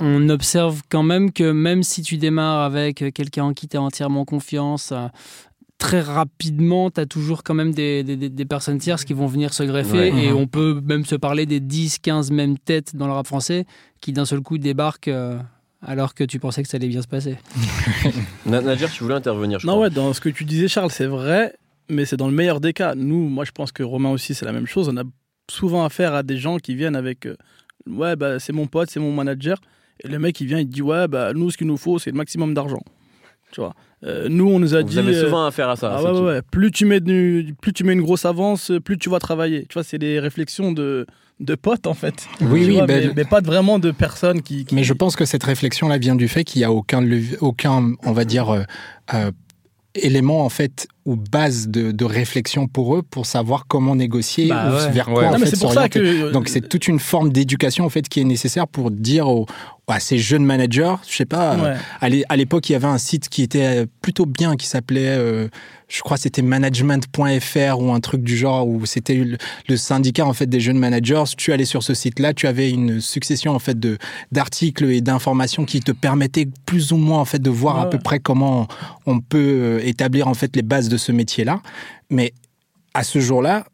on 0.00 0.28
observe 0.28 0.82
quand 0.90 1.02
même 1.02 1.32
que 1.32 1.50
même 1.50 1.82
si 1.82 2.02
tu 2.02 2.18
démarres 2.18 2.62
avec 2.64 3.02
euh, 3.02 3.10
quelqu'un 3.10 3.44
en 3.44 3.52
qui 3.54 3.66
tu 3.68 3.76
as 3.76 3.82
entièrement 3.82 4.24
confiance, 4.24 4.92
euh, 4.92 5.06
très 5.78 6.00
rapidement, 6.00 6.90
tu 6.90 7.00
as 7.00 7.06
toujours 7.06 7.42
quand 7.42 7.54
même 7.54 7.72
des, 7.74 8.02
des- 8.02 8.44
personnes 8.44 8.78
tierces 8.78 9.04
qui 9.04 9.12
vont 9.12 9.26
venir 9.26 9.52
se 9.52 9.62
greffer 9.62 10.10
Ouais. 10.12 10.24
et 10.24 10.30
Mhm. 10.30 10.36
on 10.36 10.46
peut 10.46 10.80
même 10.84 11.04
se 11.04 11.14
parler 11.16 11.44
des 11.46 11.60
10, 11.60 11.98
15 11.98 12.30
mêmes 12.30 12.58
têtes 12.58 12.96
dans 12.96 13.06
le 13.06 13.12
rap 13.12 13.26
français 13.26 13.64
qui 14.00 14.12
d'un 14.12 14.24
seul 14.24 14.40
coup 14.40 14.56
débarquent 14.58 15.08
euh, 15.08 15.38
alors 15.82 16.14
que 16.14 16.24
tu 16.24 16.38
pensais 16.38 16.62
que 16.62 16.68
ça 16.68 16.76
allait 16.78 16.88
bien 16.88 17.02
se 17.02 17.08
passer. 17.08 17.36
Na- 18.46 18.60
Nadjer, 18.62 18.86
tu 18.92 19.02
voulais 19.02 19.14
intervenir, 19.16 19.58
je 19.58 19.66
Non, 19.66 19.74
crois. 19.74 19.84
ouais, 19.84 19.90
dans 19.90 20.12
ce 20.12 20.20
que 20.20 20.28
tu 20.28 20.44
disais, 20.44 20.68
Charles, 20.68 20.90
c'est 20.90 21.06
vrai, 21.06 21.54
mais 21.90 22.04
c'est 22.04 22.16
dans 22.16 22.28
le 22.28 22.34
meilleur 22.34 22.60
des 22.60 22.72
cas. 22.72 22.94
Nous, 22.94 23.28
moi, 23.28 23.44
je 23.44 23.52
pense 23.52 23.72
que 23.72 23.82
Romain 23.82 24.10
aussi, 24.10 24.34
c'est 24.34 24.46
la 24.46 24.52
même 24.52 24.66
chose. 24.66 24.88
On 24.88 24.96
a 24.96 25.04
souvent 25.50 25.84
affaire 25.84 26.14
à 26.14 26.22
des 26.22 26.38
gens 26.38 26.56
qui 26.58 26.74
viennent 26.74 26.96
avec 26.96 27.26
euh, 27.26 27.36
Ouais, 27.86 28.16
bah, 28.16 28.40
c'est 28.40 28.52
mon 28.52 28.66
pote, 28.66 28.90
c'est 28.90 28.98
mon 28.98 29.12
manager. 29.12 29.60
Et 30.02 30.08
le 30.08 30.18
mec, 30.18 30.40
il 30.40 30.46
vient, 30.48 30.58
il 30.58 30.66
te 30.66 30.72
dit 30.72 30.82
Ouais, 30.82 31.06
bah, 31.06 31.32
nous, 31.34 31.50
ce 31.50 31.56
qu'il 31.56 31.66
nous 31.68 31.76
faut, 31.76 31.98
c'est 31.98 32.10
le 32.10 32.16
maximum 32.16 32.52
d'argent. 32.54 32.82
Tu 33.52 33.60
vois? 33.60 33.74
Euh, 34.04 34.28
Nous, 34.28 34.46
on 34.48 34.58
nous 34.58 34.74
a 34.74 34.82
Vous 34.82 34.88
dit. 34.88 34.98
avez 34.98 35.14
euh, 35.16 35.24
souvent 35.24 35.46
affaire 35.46 35.68
à 35.70 35.76
ça. 35.76 35.94
ah 35.96 35.98
ce 35.98 36.04
ouais, 36.04 36.10
ouais, 36.10 36.16
type. 36.16 36.24
ouais. 36.26 36.42
Plus 36.50 36.70
tu, 36.70 36.84
mets 36.84 37.00
du- 37.00 37.54
plus 37.60 37.72
tu 37.72 37.82
mets 37.84 37.94
une 37.94 38.02
grosse 38.02 38.24
avance, 38.26 38.70
plus 38.84 38.98
tu 38.98 39.08
vas 39.08 39.18
travailler. 39.18 39.62
Tu 39.68 39.74
vois, 39.74 39.84
c'est 39.84 39.98
des 39.98 40.20
réflexions 40.20 40.70
de, 40.72 41.06
de 41.40 41.54
potes, 41.54 41.86
en 41.86 41.94
fait. 41.94 42.26
Oui, 42.42 42.64
oui, 42.66 42.72
vois, 42.76 42.86
ben, 42.86 43.08
mais, 43.08 43.12
mais 43.16 43.24
pas 43.24 43.40
de- 43.40 43.46
vraiment 43.46 43.78
de 43.78 43.90
personnes 43.90 44.42
qui. 44.42 44.64
qui- 44.66 44.74
Mais 44.74 44.84
je 44.84 44.92
pense 44.92 45.16
que 45.16 45.24
cette 45.24 45.44
réflexion-là 45.44 45.96
vient 45.98 46.14
du 46.14 46.28
fait 46.28 46.44
qu'il 46.44 46.60
n'y 46.60 46.64
a 46.64 46.72
aucun, 46.72 47.02
aucun, 47.40 47.92
on 48.04 48.12
va 48.12 48.24
dire, 48.26 48.50
euh, 48.50 48.62
euh, 49.14 49.30
élément 49.94 50.44
en 50.44 50.50
fait 50.50 50.88
ou 51.06 51.16
base 51.16 51.68
de, 51.68 51.92
de 51.92 52.04
réflexion 52.04 52.66
pour 52.68 52.96
eux 52.96 53.02
pour 53.02 53.24
savoir 53.26 53.66
comment 53.66 53.94
négocier 53.96 54.48
Bah 54.48 54.68
ou 54.70 54.74
ouais. 54.76 54.90
vers 54.90 55.06
quoi 55.06 55.14
Ouais. 55.22 55.26
en 55.28 55.38
Non, 55.38 55.46
fait 55.46 55.58
pour 55.58 55.72
ça 55.72 55.88
que. 55.88 56.32
Donc 56.32 56.48
c'est 56.48 56.68
toute 56.68 56.88
une 56.88 56.98
forme 56.98 57.30
d'éducation 57.32 57.84
en 57.84 57.88
fait 57.88 58.08
qui 58.08 58.20
est 58.20 58.24
nécessaire 58.24 58.66
pour 58.68 58.90
dire 58.90 59.28
aux, 59.28 59.46
à 59.88 60.00
ces 60.00 60.18
jeunes 60.18 60.44
managers, 60.44 60.96
je 61.08 61.14
sais 61.16 61.24
pas, 61.26 61.54
euh, 61.54 61.62
Ouais. 61.74 61.78
à 62.00 62.08
l'é- 62.08 62.24
à 62.28 62.36
l'époque 62.36 62.68
il 62.68 62.72
y 62.72 62.74
avait 62.76 62.86
un 62.88 62.98
site 62.98 63.28
qui 63.28 63.42
était 63.42 63.82
euh, 63.82 63.86
plutôt 64.02 64.26
bien 64.26 64.56
qui 64.56 64.66
s'appelait, 64.66 65.06
euh, 65.16 65.46
je 65.88 66.00
crois 66.00 66.16
c'était 66.16 66.42
management.fr 66.90 67.78
ou 67.80 67.92
un 67.92 68.00
truc 68.00 68.22
du 68.22 68.36
genre 68.36 68.66
où 68.66 68.84
c'était 68.86 69.14
le, 69.14 69.36
le 69.68 69.76
syndicat 69.76 70.26
en 70.26 70.32
fait 70.32 70.46
des 70.46 70.60
jeunes 70.60 70.78
managers. 70.78 71.22
Tu 71.36 71.52
allais 71.52 71.64
sur 71.64 71.82
ce 71.82 71.94
site-là, 71.94 72.34
tu 72.34 72.46
avais 72.46 72.70
une 72.70 73.00
succession 73.00 73.52
en 73.54 73.58
fait 73.58 73.78
de 73.78 73.98
d'articles 74.32 74.84
et 74.90 75.00
d'informations 75.00 75.64
qui 75.64 75.80
te 75.80 75.92
permettaient 75.92 76.48
plus 76.66 76.92
ou 76.92 76.96
moins 76.96 77.20
en 77.20 77.24
fait 77.24 77.40
de 77.40 77.50
voir 77.50 77.76
Ouais, 77.76 77.82
à 77.82 77.86
peu 77.86 77.98
près 77.98 78.18
comment 78.18 78.66
on 79.06 79.20
peut 79.20 79.38
euh, 79.38 79.80
établir 79.84 80.28
en 80.28 80.34
fait 80.34 80.54
les 80.56 80.62
bases 80.62 80.88
de 80.88 80.95
ce 80.96 81.12
métier-là. 81.12 81.60
Mais 82.10 82.32
à 82.94 83.02
ce 83.02 83.18
jour-là, 83.20 83.66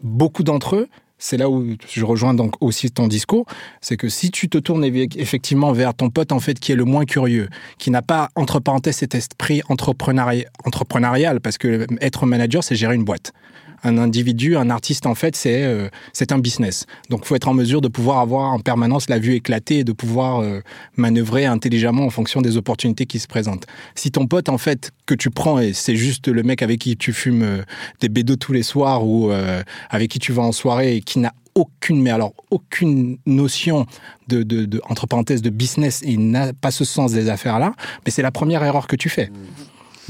beaucoup 0.00 0.42
d'entre 0.42 0.76
eux, 0.76 0.88
c'est 1.18 1.36
là 1.36 1.50
où 1.50 1.74
je 1.88 2.04
rejoins 2.04 2.32
donc 2.32 2.54
aussi 2.60 2.90
ton 2.90 3.08
discours, 3.08 3.44
c'est 3.80 3.96
que 3.96 4.08
si 4.08 4.30
tu 4.30 4.48
te 4.48 4.56
tournes 4.58 4.84
effectivement 4.84 5.72
vers 5.72 5.92
ton 5.94 6.10
pote 6.10 6.30
en 6.30 6.38
fait 6.38 6.58
qui 6.60 6.72
est 6.72 6.76
le 6.76 6.84
moins 6.84 7.04
curieux, 7.04 7.48
qui 7.78 7.90
n'a 7.90 8.02
pas 8.02 8.28
entre 8.36 8.60
parenthèses 8.60 8.98
cet 8.98 9.14
esprit 9.16 9.60
entrepreneuri- 9.68 10.46
entrepreneurial, 10.64 11.40
parce 11.40 11.58
que 11.58 11.86
être 12.00 12.24
manager 12.24 12.62
c'est 12.62 12.76
gérer 12.76 12.94
une 12.94 13.04
boîte. 13.04 13.32
Un 13.84 13.96
individu, 13.96 14.56
un 14.56 14.70
artiste 14.70 15.06
en 15.06 15.14
fait 15.14 15.34
c'est 15.36 15.64
euh, 15.64 15.88
un 16.30 16.38
business. 16.38 16.86
Donc 17.10 17.24
faut 17.24 17.34
être 17.34 17.48
en 17.48 17.54
mesure 17.54 17.80
de 17.80 17.88
pouvoir 17.88 18.18
avoir 18.18 18.52
en 18.52 18.60
permanence 18.60 19.08
la 19.08 19.18
vue 19.18 19.34
éclatée 19.34 19.78
et 19.78 19.84
de 19.84 19.92
pouvoir 19.92 20.40
euh, 20.40 20.60
manœuvrer 20.96 21.46
intelligemment 21.46 22.04
en 22.04 22.10
fonction 22.10 22.42
des 22.42 22.56
opportunités 22.56 23.06
qui 23.06 23.18
se 23.18 23.26
présentent. 23.26 23.66
Si 23.96 24.12
ton 24.12 24.28
pote 24.28 24.48
en 24.48 24.58
fait 24.58 24.92
que 25.08 25.14
tu 25.14 25.30
prends 25.30 25.58
et 25.58 25.72
c'est 25.72 25.96
juste 25.96 26.28
le 26.28 26.42
mec 26.42 26.60
avec 26.62 26.80
qui 26.80 26.96
tu 26.96 27.12
fumes 27.14 27.42
euh, 27.42 27.62
des 28.00 28.10
bédos 28.10 28.36
tous 28.36 28.52
les 28.52 28.62
soirs 28.62 29.06
ou 29.06 29.32
euh, 29.32 29.62
avec 29.88 30.10
qui 30.10 30.18
tu 30.18 30.32
vas 30.32 30.42
en 30.42 30.52
soirée 30.52 30.96
et 30.96 31.00
qui 31.00 31.18
n'a 31.18 31.32
aucune, 31.54 32.00
mais 32.02 32.10
alors 32.10 32.34
aucune 32.50 33.16
notion 33.26 33.86
de, 34.28 34.42
de, 34.44 34.64
de- 34.66 34.80
entre 34.88 35.06
parenthèses, 35.08 35.42
de 35.42 35.50
business 35.50 36.02
et 36.04 36.16
n'a 36.18 36.52
pas 36.52 36.70
ce 36.70 36.84
sens 36.84 37.10
des 37.12 37.28
affaires-là, 37.30 37.72
mais 38.04 38.12
c'est 38.12 38.22
la 38.22 38.30
première 38.30 38.62
erreur 38.62 38.86
que 38.86 38.94
tu 38.96 39.08
fais. 39.08 39.30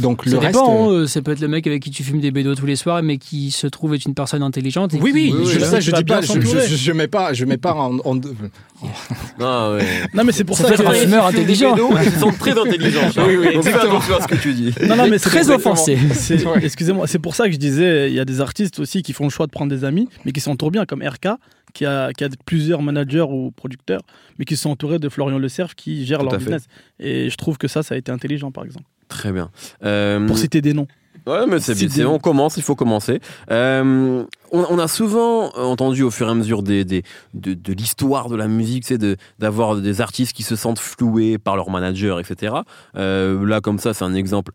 Donc 0.00 0.22
Ça 0.24 0.30
le 0.30 0.38
reste. 0.38 0.52
dépend, 0.52 0.92
euh, 0.92 1.02
hein, 1.02 1.06
ça 1.08 1.22
peut 1.22 1.32
être 1.32 1.40
le 1.40 1.48
mec 1.48 1.66
avec 1.66 1.82
qui 1.82 1.90
tu 1.90 2.04
fumes 2.04 2.20
des 2.20 2.30
bédos 2.30 2.54
tous 2.54 2.66
les 2.66 2.76
soirs, 2.76 3.02
mais 3.02 3.18
qui 3.18 3.50
se 3.50 3.66
trouve 3.66 3.94
être 3.94 4.04
une 4.04 4.14
personne 4.14 4.42
intelligente. 4.42 4.94
Et 4.94 5.00
Oui, 5.00 5.10
oui, 5.12 5.28
qui- 5.30 5.34
Oui, 5.36 5.42
oui, 5.46 5.52
je, 5.54 5.58
ça, 5.60 5.80
je 5.80 5.90
dis 5.90 6.04
pas, 6.04 6.20
bien 6.20 6.34
je, 6.40 6.40
je, 6.40 6.76
je 6.76 6.92
mets 6.92 7.08
pas, 7.08 7.32
je 7.32 7.44
mets 7.44 7.56
pas 7.56 7.74
en, 7.74 7.98
en- 8.04 8.14
Non, 8.14 9.74
ouais. 9.74 9.84
Non, 10.14 10.24
mais 10.24 10.32
c'est 10.32 10.44
pour 10.44 10.56
Ça 10.56 10.64
ça, 10.64 10.68
que. 10.76 10.82
être 10.82 10.88
un 10.88 10.92
fumeur 10.94 11.26
intelligent. 11.26 11.76
Ils 12.04 12.12
sont 12.12 12.30
très 12.30 12.56
intelligents. 12.58 13.10
Oui, 13.26 13.36
oui, 13.38 13.46
exactement. 13.54 14.00
ce 14.00 14.26
que 14.28 14.36
tu 14.36 14.52
dis. 14.54 14.72
Non, 14.86 14.96
non, 14.96 15.08
mais 15.08 15.18
c'est 15.18 15.30
Très 15.30 15.50
offensé. 15.50 15.98
Excusez-moi, 16.62 17.06
c'est 17.06 17.18
pour 17.18 17.34
ça 17.34 17.46
que 17.46 17.52
je 17.52 17.58
disais, 17.58 18.08
il 18.10 18.14
y 18.14 18.20
a 18.20 18.24
des 18.24 18.40
artistes 18.40 18.78
aussi 18.78 19.02
qui 19.02 19.12
font 19.12 19.24
le 19.24 19.30
choix 19.30 19.46
de 19.46 19.50
prendre 19.52 19.70
des 19.70 19.84
amis, 19.84 20.08
mais 20.24 20.32
qui 20.32 20.40
s'entourent 20.40 20.70
bien, 20.70 20.86
comme 20.86 21.02
RK, 21.02 21.28
qui 21.74 21.84
a, 21.84 22.12
qui 22.12 22.24
a 22.24 22.28
plusieurs 22.46 22.82
managers 22.82 23.26
ou 23.28 23.50
producteurs, 23.50 24.02
mais 24.38 24.44
qui 24.44 24.56
sont 24.56 24.70
entourés 24.70 24.98
de 24.98 25.08
Florian 25.08 25.38
Le 25.38 25.48
Cerf 25.48 25.74
qui 25.74 26.06
gère 26.06 26.18
Tout 26.20 26.24
leur 26.26 26.32
fait. 26.34 26.38
business. 26.38 26.66
Et 27.00 27.30
je 27.30 27.36
trouve 27.36 27.58
que 27.58 27.68
ça, 27.68 27.82
ça 27.82 27.94
a 27.94 27.98
été 27.98 28.10
intelligent, 28.12 28.50
par 28.52 28.64
exemple. 28.64 28.86
Très 29.08 29.32
bien. 29.32 29.50
Euh, 29.84 30.26
Pour 30.26 30.38
citer 30.38 30.60
des 30.60 30.74
noms. 30.74 30.86
Ouais, 31.26 31.46
mais 31.46 31.60
c'est 31.60 32.04
On 32.06 32.18
commence, 32.18 32.56
il 32.56 32.62
faut 32.62 32.74
commencer. 32.74 33.20
Euh, 33.50 34.24
on, 34.50 34.66
on 34.70 34.78
a 34.78 34.88
souvent 34.88 35.50
entendu 35.56 36.02
au 36.02 36.10
fur 36.10 36.26
et 36.26 36.30
à 36.30 36.34
mesure 36.34 36.62
des, 36.62 36.86
des- 36.86 37.02
de, 37.34 37.52
de 37.52 37.72
l'histoire 37.74 38.30
de 38.30 38.36
la 38.36 38.48
musique, 38.48 38.86
c'est 38.86 38.96
de 38.96 39.16
d'avoir 39.38 39.76
des 39.76 40.00
artistes 40.00 40.34
qui 40.34 40.42
se 40.42 40.56
sentent 40.56 40.78
floués 40.78 41.36
par 41.36 41.56
leur 41.56 41.68
manager, 41.68 42.18
etc. 42.18 42.54
Euh, 42.96 43.44
là, 43.46 43.60
comme 43.60 43.78
ça, 43.78 43.92
c'est 43.92 44.04
un 44.04 44.14
exemple 44.14 44.52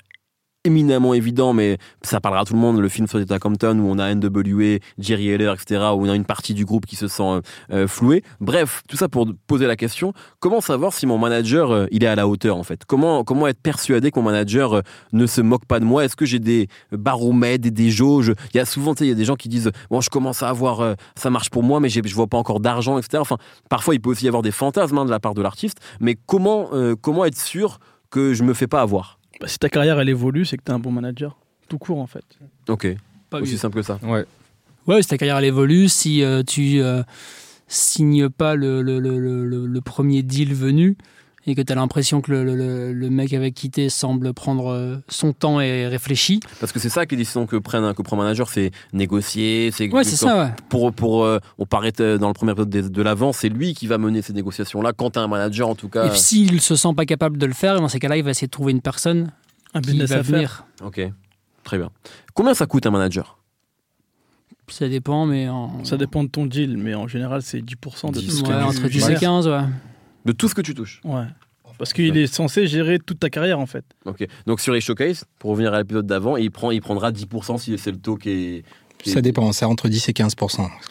éminemment 0.64 1.14
évident, 1.14 1.54
mais 1.54 1.78
ça 2.02 2.22
parlera 2.22 2.44
à 2.44 2.46
tout 2.46 2.54
le 2.54 2.60
monde. 2.60 2.80
Le 2.80 2.90
film 2.90 3.08
sur 3.08 3.20
Compton 3.40 3.78
où 3.80 3.90
on 3.90 4.00
a 4.00 4.14
NWA, 4.14 4.78
Jerry 4.98 5.30
Heller, 5.30 5.54
etc. 5.54 5.82
Où 5.96 6.06
on 6.06 6.10
a 6.10 6.16
une 6.16 6.26
partie 6.26 6.54
du 6.54 6.66
groupe 6.66 6.86
qui 6.86 6.96
se 6.96 7.08
sent 7.08 7.24
euh, 7.24 7.42
euh, 7.72 7.88
floué. 7.88 8.24
Bref, 8.40 8.84
tout 8.88 8.98
ça 8.98 9.10
pour 9.10 9.28
poser 9.48 9.68
la 9.68 9.76
question 9.76 10.14
comment 10.40 10.62
savoir 10.62 10.94
si 10.94 11.06
mon 11.06 11.18
manager 11.18 11.72
euh, 11.72 11.86
il 11.92 12.04
est 12.04 12.08
à 12.08 12.16
la 12.16 12.28
hauteur 12.28 12.58
en 12.58 12.64
fait? 12.64 12.86
Comment 12.86 13.24
comment 13.24 13.48
être 13.48 13.62
persuadé 13.62 14.12
que 14.12 14.20
mon 14.20 14.26
manager 14.26 14.74
euh, 14.74 14.82
ne 15.12 15.26
se 15.26 15.42
moque 15.42 15.66
pas 15.66 15.80
de 15.80 15.86
moi? 15.86 16.06
Est-ce 16.06 16.16
que 16.16 16.26
j'ai 16.26 16.40
des 16.40 16.68
baromètres 16.92 17.68
et 17.68 17.72
des 17.72 17.90
jauges? 17.90 18.34
Il 18.54 18.58
y 18.58 18.60
a 18.60 18.66
souvent, 18.66 18.94
il 19.00 19.08
y 19.08 19.12
a 19.12 19.16
des 19.16 19.26
gens 19.26 19.36
qui 19.36 19.50
disent 19.50 19.72
bon, 19.90 20.02
je 20.02 20.10
commence 20.10 20.44
à 20.44 20.50
avoir, 20.50 20.96
ça 21.16 21.30
marche 21.30 21.50
pour 21.50 21.64
moi, 21.64 21.80
mais 21.80 21.90
je 21.90 22.16
vois 22.16 22.28
pas 22.28 22.38
encore 22.38 22.60
d'argent, 22.60 22.98
etc. 22.98 23.18
Enfin, 23.20 23.38
parfois 23.70 23.96
il 23.96 24.00
peut 24.00 24.10
aussi 24.10 24.26
y 24.26 24.28
avoir 24.28 24.44
des 24.44 24.52
fantasmes 24.52 24.98
hein, 24.98 25.06
de 25.06 25.12
la 25.12 25.20
part 25.20 25.34
de 25.34 25.42
l'artiste. 25.42 25.80
Mais 26.00 26.16
comment 26.26 26.70
comment 27.02 27.26
être 27.26 27.40
sûr 27.40 27.80
que 28.10 28.34
je 28.34 28.44
me 28.44 28.54
fais 28.54 28.68
pas 28.68 28.82
avoir? 28.82 29.20
Bah, 29.40 29.48
si 29.48 29.60
ta 29.60 29.70
carrière 29.70 30.00
elle 30.00 30.10
évolue, 30.10 30.46
c'est 30.46 30.58
que 30.58 30.64
t'es 30.64 30.72
un 30.72 30.80
bon 30.80 30.92
manager. 30.92 31.38
Tout 31.70 31.78
court 31.78 32.00
en 32.00 32.08
fait. 32.08 32.24
Ok, 32.70 32.88
Pas 33.30 33.40
aussi 33.42 33.54
mieux. 33.54 33.58
simple 33.58 33.76
que 33.78 33.82
ça. 33.82 34.00
Ouais. 34.04 34.26
Ouais, 34.88 35.02
si 35.02 35.08
ta 35.08 35.18
carrière 35.18 35.38
elle 35.38 35.46
évolue, 35.46 35.90
si 35.90 36.24
euh, 36.24 36.44
tu 36.44 36.82
euh, 36.82 37.04
signes 37.68 38.30
pas 38.30 38.56
le, 38.56 38.82
le, 38.82 39.00
le, 39.00 39.18
le, 39.18 39.66
le 39.66 39.82
premier 39.82 40.24
deal 40.24 40.54
venu 40.54 40.98
et 41.46 41.56
que 41.56 41.62
tu 41.62 41.72
as 41.74 41.76
l'impression 41.76 42.22
que 42.22 42.32
le, 42.32 42.44
le, 42.56 42.94
le 42.94 43.10
mec 43.10 43.34
avec 43.34 43.54
qui 43.54 43.70
t'es 43.70 43.90
semble 43.90 44.34
prendre 44.34 44.72
euh, 44.72 44.98
son 45.10 45.34
temps 45.34 45.60
et 45.60 45.88
réfléchi. 45.88 46.40
Parce 46.60 46.72
que 46.72 46.80
c'est 46.80 46.90
ça 46.90 47.06
que 47.06 47.12
les 47.12 47.18
décisions 47.18 47.46
que 47.46 47.58
prennent 47.58 47.84
un 47.84 47.94
manager, 48.16 48.50
c'est 48.50 48.72
négocier, 48.94 49.72
c'est 49.72 49.92
Ouais, 49.92 50.04
c'est 50.04 50.16
ça, 50.16 50.38
ouais. 50.46 50.50
pour, 50.70 50.94
pour 50.94 51.26
euh, 51.26 51.40
on 51.58 51.66
paraît 51.66 51.92
euh, 52.00 52.18
dans 52.18 52.28
le 52.30 52.34
premier 52.34 52.54
épisode 52.54 52.70
de, 52.70 52.82
de 52.88 53.02
l'avant, 53.02 53.34
c'est 53.34 53.50
lui 53.50 53.74
qui 53.74 53.88
va 53.88 53.98
mener 53.98 54.22
ces 54.22 54.34
négociations-là. 54.34 54.94
Quand 54.94 55.12
tu 55.12 55.20
un 55.20 55.28
manager, 55.28 55.68
en 55.70 55.76
tout 55.76 55.90
cas. 55.90 56.06
Et 56.08 56.16
s'il 56.16 56.62
se 56.62 56.76
sent 56.76 56.94
pas 56.96 57.06
capable 57.06 57.38
de 57.38 57.46
le 57.46 57.54
faire, 57.54 57.80
dans 57.80 57.88
ces 57.88 58.00
cas-là, 58.00 58.18
il 58.18 58.24
va 58.24 58.32
essayer 58.32 58.48
de 58.48 58.52
trouver 58.52 58.72
une 58.72 58.82
personne 58.82 59.32
Un 59.74 59.82
qui 59.82 59.98
va 60.00 60.22
venir. 60.22 60.66
Ok, 60.84 61.02
très 61.64 61.78
bien. 61.78 61.90
Combien 62.34 62.54
ça 62.54 62.66
coûte 62.66 62.86
un 62.86 62.92
manager? 62.92 63.38
Ça 64.70 64.88
dépend, 64.88 65.26
mais 65.26 65.50
en... 65.50 65.84
Ça 65.84 65.98
dépend 65.98 66.24
de 66.24 66.30
ton 66.30 66.46
deal, 66.46 66.78
mais 66.78 66.96
en 66.96 67.08
général, 67.08 67.42
c'est 67.42 67.60
10% 67.60 68.12
de 68.14 68.20
tout 68.20 68.22
10, 68.22 68.38
ce 68.40 68.42
Ouais, 68.44 68.48
que 68.50 68.54
tu 68.54 68.64
entre 68.64 68.88
10 68.88 68.98
et 68.98 69.08
gères. 69.12 69.20
15, 69.20 69.48
ouais. 69.50 69.60
De 70.26 70.32
tout 70.32 70.48
ce 70.48 70.56
que 70.56 70.62
tu 70.62 70.74
touches. 70.74 71.02
Ouais. 71.04 71.26
Parce 71.78 71.92
qu'il 71.94 72.16
est 72.18 72.28
censé 72.28 72.68
gérer 72.68 73.00
toute 73.00 73.20
ta 73.20 73.30
carrière 73.30 73.60
en 73.60 73.66
fait. 73.66 73.84
Ok. 74.06 74.26
Donc 74.46 74.62
sur 74.62 74.74
les 74.74 74.80
showcases, 74.82 75.26
pour 75.40 75.52
revenir 75.52 75.74
à 75.74 75.80
l'épisode 75.80 76.06
d'avant, 76.06 76.38
il, 76.38 76.52
prend, 76.52 76.72
il 76.72 76.82
prendra 76.82 77.12
10% 77.12 77.58
si 77.58 77.78
c'est 77.78 77.92
le 77.92 77.98
taux 77.98 78.16
qui 78.16 78.30
est. 78.30 78.64
Ça 79.06 79.22
dépend, 79.22 79.52
c'est 79.52 79.66
entre 79.66 79.90
10 79.90 80.08
et 80.08 80.14
15 80.14 80.34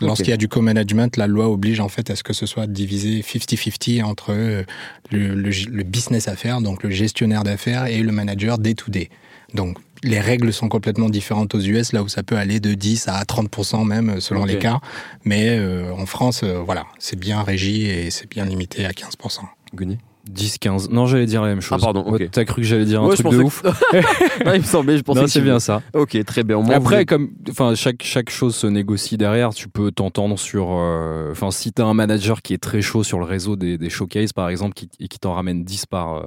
Lorsqu'il 0.02 0.28
y 0.28 0.32
a 0.32 0.36
du 0.36 0.46
co-management, 0.48 1.16
la 1.16 1.26
loi 1.26 1.48
oblige 1.48 1.80
en 1.80 1.88
fait 1.88 2.10
à 2.10 2.16
ce 2.16 2.22
que 2.22 2.34
ce 2.34 2.44
soit 2.44 2.66
divisé 2.66 3.20
50-50 3.22 4.02
entre 4.02 4.32
euh, 4.32 4.64
le, 5.10 5.34
le- 5.34 5.50
le 5.70 5.82
business 5.82 6.28
affaires, 6.28 6.60
donc 6.60 6.82
le 6.82 6.90
gestionnaire 6.90 7.42
d'affaires, 7.42 7.86
et 7.86 8.02
le 8.02 8.12
manager 8.12 8.58
day-to-day. 8.58 9.08
Donc 9.54 9.78
les 10.02 10.20
règles 10.20 10.52
sont 10.52 10.68
complètement 10.68 11.08
différentes 11.08 11.54
aux 11.54 11.60
US, 11.60 11.92
là 11.92 12.02
où 12.02 12.08
ça 12.08 12.22
peut 12.22 12.36
aller 12.36 12.60
de 12.60 12.74
10 12.74 13.08
à 13.08 13.22
30% 13.22 13.86
même 13.86 14.10
euh, 14.10 14.20
selon 14.20 14.44
les 14.44 14.58
cas. 14.58 14.78
Mais 15.24 15.58
euh, 15.58 15.92
en 15.92 16.06
France, 16.06 16.42
euh, 16.42 16.60
voilà, 16.64 16.84
c'est 16.98 17.18
bien 17.18 17.42
régi 17.42 17.86
et 17.86 18.10
c'est 18.10 18.28
bien 18.30 18.44
limité 18.44 18.84
à 18.84 18.90
15% 18.90 19.40
Gunny 19.74 19.98
10, 20.30 20.58
15. 20.58 20.90
Non, 20.90 21.06
j'allais 21.06 21.26
dire 21.26 21.42
la 21.42 21.48
même 21.48 21.60
chose. 21.60 21.80
Ah, 21.82 21.86
pardon, 21.92 22.16
T'as 22.30 22.44
cru 22.44 22.62
que 22.62 22.66
j'allais 22.68 22.84
dire 22.84 23.02
un 23.02 23.06
Ouais, 23.08 23.16
je 23.16 23.22
truc 23.22 23.32
de 23.36 23.42
pensais 23.42 23.64
ouf 23.64 23.64
il 24.54 24.60
me 24.60 24.64
semblait, 24.64 24.96
je 24.96 25.02
pensais 25.02 25.18
Non, 25.18 25.26
que 25.26 25.32
c'est 25.32 25.40
bien 25.40 25.58
ça. 25.58 25.82
Ok, 25.94 26.16
très 26.24 26.44
bien. 26.44 26.64
Après, 26.70 27.00
vous- 27.00 27.04
comme, 27.06 27.30
enfin, 27.50 27.74
chaque 27.74 28.02
chaque 28.04 28.30
chose 28.30 28.54
se 28.54 28.68
négocie 28.68 29.16
derrière. 29.16 29.50
Tu 29.52 29.68
peux 29.68 29.90
t'entendre 29.90 30.38
sur, 30.38 30.68
euh, 30.70 31.32
enfin, 31.32 31.50
si 31.50 31.72
t'as 31.72 31.84
un 31.86 31.94
manager 31.94 32.40
qui 32.40 32.54
est 32.54 32.62
très 32.62 32.82
chaud 32.82 33.02
sur 33.02 33.18
le 33.18 33.24
réseau 33.24 33.56
des, 33.56 33.78
des 33.78 33.90
showcases, 33.90 34.32
par 34.32 34.48
exemple, 34.48 34.74
qui, 34.74 34.88
et 35.00 35.08
qui 35.08 35.18
t'en 35.18 35.34
ramène 35.34 35.64
10 35.64 35.86
par 35.86 36.14
euh, 36.14 36.22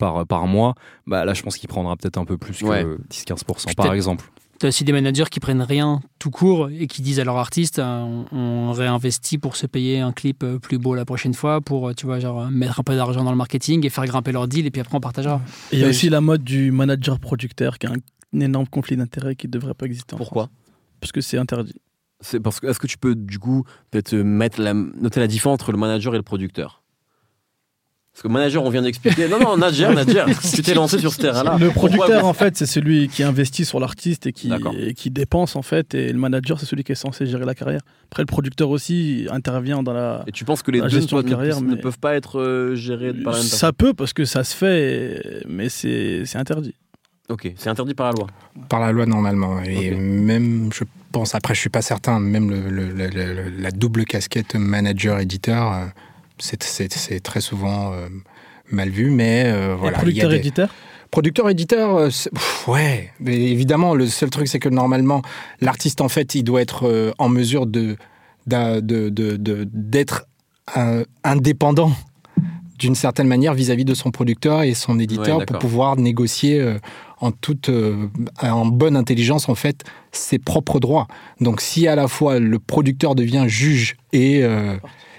par 0.00 0.26
par 0.26 0.46
mois, 0.48 0.74
bah 1.06 1.24
là, 1.24 1.32
je 1.34 1.42
pense 1.42 1.56
qu'il 1.56 1.68
prendra 1.68 1.94
peut-être 1.96 2.18
un 2.18 2.24
peu 2.24 2.36
plus 2.36 2.60
Ouais. 2.62 2.82
que 2.82 2.98
10-15 3.08 3.44
Puis 3.66 3.74
par 3.76 3.86
t'as- 3.86 3.94
exemple. 3.94 4.28
Tu 4.58 4.66
as 4.66 4.68
aussi 4.68 4.84
des 4.84 4.92
managers 4.92 5.24
qui 5.30 5.40
prennent 5.40 5.62
rien 5.62 6.00
tout 6.18 6.30
court 6.30 6.68
et 6.68 6.86
qui 6.86 7.00
disent 7.00 7.18
à 7.18 7.24
leur 7.24 7.36
artiste 7.38 7.78
euh, 7.78 8.02
on, 8.30 8.36
on 8.36 8.72
réinvestit 8.72 9.38
pour 9.38 9.56
se 9.56 9.66
payer 9.66 10.00
un 10.00 10.12
clip 10.12 10.42
euh, 10.42 10.58
plus 10.58 10.76
beau 10.78 10.94
la 10.94 11.06
prochaine 11.06 11.32
fois, 11.32 11.62
pour 11.62 11.88
euh, 11.88 11.94
tu 11.94 12.04
vois, 12.04 12.18
genre, 12.18 12.50
mettre 12.50 12.78
un 12.78 12.82
peu 12.82 12.94
d'argent 12.94 13.24
dans 13.24 13.30
le 13.30 13.38
marketing 13.38 13.86
et 13.86 13.88
faire 13.88 14.04
grimper 14.04 14.32
leur 14.32 14.48
deal 14.48 14.66
et 14.66 14.70
puis 14.70 14.82
après 14.82 14.94
on 14.96 15.00
partagera. 15.00 15.40
Il 15.72 15.78
y 15.78 15.82
a 15.82 15.84
Ouais, 15.86 15.90
aussi 15.90 16.10
la 16.10 16.20
mode 16.20 16.44
du 16.44 16.72
manager-producteur 16.72 17.78
qui 17.78 17.86
a 17.86 17.92
un, 17.92 17.94
un 18.36 18.40
énorme 18.40 18.66
conflit 18.66 18.96
d'intérêts 18.98 19.34
qui 19.34 19.46
ne 19.46 19.52
devrait 19.52 19.72
pas 19.72 19.86
exister 19.86 20.14
en 20.14 20.18
Pourquoi? 20.18 20.44
France. 20.44 20.56
Parce 21.00 21.12
que 21.12 21.22
c'est 21.22 21.38
interdit. 21.38 21.80
C'est 22.20 22.38
parce 22.40 22.60
que 22.60 22.66
est-ce 22.66 22.78
que 22.78 22.86
tu 22.86 22.98
peux 22.98 23.14
du 23.14 23.38
coup 23.38 23.64
peut-être 23.90 24.14
mettre 24.14 24.60
la, 24.60 24.74
noter 24.74 25.20
la 25.20 25.26
différence 25.26 25.54
entre 25.54 25.72
le 25.72 25.78
manager 25.78 26.12
et 26.14 26.18
le 26.18 26.22
producteur? 26.22 26.82
Parce 28.12 28.22
que 28.24 28.28
manager, 28.28 28.62
on 28.64 28.70
vient 28.70 28.82
d'expliquer. 28.82 29.28
Non, 29.28 29.38
non, 29.38 29.56
Nadjer, 29.56 29.88
Nadjer, 29.94 30.24
tu 30.54 30.62
t'es 30.62 30.74
lancé 30.74 30.98
sur 30.98 31.12
ce 31.12 31.18
terrain-là. 31.20 31.56
Le 31.58 31.70
producteur, 31.70 32.24
en 32.26 32.32
fait, 32.34 32.56
c'est 32.56 32.66
celui 32.66 33.08
qui 33.08 33.22
investit 33.22 33.64
sur 33.64 33.78
l'artiste 33.80 34.26
et 34.26 34.32
qui, 34.32 34.48
D'accord. 34.48 34.74
et 34.76 34.94
qui 34.94 35.10
dépense, 35.10 35.54
en 35.56 35.62
fait. 35.62 35.94
Et 35.94 36.12
le 36.12 36.18
manager, 36.18 36.58
c'est 36.58 36.66
celui 36.66 36.82
qui 36.84 36.92
est 36.92 36.96
censé 36.96 37.24
gérer 37.24 37.44
la 37.46 37.54
carrière. 37.54 37.80
Après, 38.10 38.22
le 38.22 38.26
producteur 38.26 38.68
aussi 38.70 39.26
intervient 39.30 39.82
dans 39.82 39.92
la. 39.92 40.24
Et 40.26 40.32
tu 40.32 40.44
penses 40.44 40.62
que 40.62 40.70
les 40.72 40.80
deux 40.80 40.86
ne, 41.00 41.06
de 41.06 41.16
ne- 41.22 41.22
carrière, 41.22 41.60
ne 41.62 41.76
mais- 41.76 41.80
peuvent 41.80 41.98
pas 42.00 42.14
être 42.16 42.40
euh, 42.40 42.74
gérés 42.74 43.14
par 43.14 43.32
la 43.32 43.38
même 43.38 43.46
Ça 43.46 43.72
peut, 43.72 43.94
parce 43.94 44.12
que 44.12 44.24
ça 44.24 44.42
se 44.44 44.56
fait, 44.56 45.22
mais 45.48 45.68
c'est 45.68 46.24
interdit. 46.34 46.74
Ok, 47.28 47.52
c'est 47.56 47.70
interdit 47.70 47.94
par 47.94 48.08
la 48.08 48.12
loi. 48.12 48.26
Par 48.68 48.80
la 48.80 48.90
loi 48.90 49.06
normalement. 49.06 49.62
Et 49.62 49.92
même, 49.92 50.70
je 50.74 50.82
pense, 51.12 51.36
après 51.36 51.54
je 51.54 51.60
suis 51.60 51.70
pas 51.70 51.80
certain, 51.80 52.18
même 52.18 52.50
le- 52.50 52.68
le- 52.68 52.92
le- 52.92 53.06
le- 53.08 53.50
la 53.62 53.70
double 53.70 54.04
casquette 54.04 54.56
manager-éditeur, 54.56 55.72
euh, 55.72 55.86
c'est- 56.40 56.62
c'est 56.62 56.92
c'est 56.92 57.20
très 57.20 57.40
souvent 57.40 57.92
euh, 57.92 58.08
mal 58.70 58.88
vu, 58.90 59.10
mais 59.10 59.44
euh, 59.46 59.74
voilà. 59.78 59.96
des- 59.98 60.02
producteur-éditeur 60.02 60.70
Producteur-éditeur, 61.10 61.96
euh, 61.96 62.08
ouais, 62.68 63.10
mais 63.18 63.34
évidemment, 63.36 63.94
le 63.96 64.06
seul 64.06 64.30
truc, 64.30 64.46
c'est 64.46 64.60
que 64.60 64.68
normalement, 64.68 65.22
l'artiste, 65.60 66.00
en 66.00 66.08
fait, 66.08 66.36
il 66.36 66.44
doit 66.44 66.62
être 66.62 66.86
euh, 66.86 67.10
en 67.18 67.28
mesure 67.28 67.66
de 67.66 67.96
d'a- 68.46 68.80
de- 68.80 69.08
de- 69.08 69.36
de- 69.36 69.68
d'être 69.72 70.26
euh, 70.76 71.04
indépendant 71.24 71.90
d'une 72.78 72.94
certaine 72.94 73.26
manière 73.26 73.54
vis-à-vis 73.54 73.84
de 73.84 73.92
son 73.94 74.12
producteur 74.12 74.62
et 74.62 74.72
son 74.72 74.96
Ouais, 74.98 75.04
éditeur 75.04 75.44
pour 75.44 75.58
pouvoir 75.58 75.96
négocier 75.96 76.60
euh, 76.60 76.78
en 77.20 77.32
toute 77.32 77.68
euh, 77.68 78.06
en 78.40 78.64
bonne 78.66 78.96
intelligence 78.96 79.48
en 79.48 79.54
fait 79.56 79.82
ses 80.12 80.38
propres 80.38 80.78
droits. 80.80 81.06
Donc 81.40 81.60
si 81.60 81.88
à 81.88 81.96
la 81.96 82.06
fois 82.08 82.38
le 82.38 82.58
producteur 82.60 83.14
devient 83.16 83.44
juge 83.48 83.96
et 84.12 84.42
euh, 84.44 84.76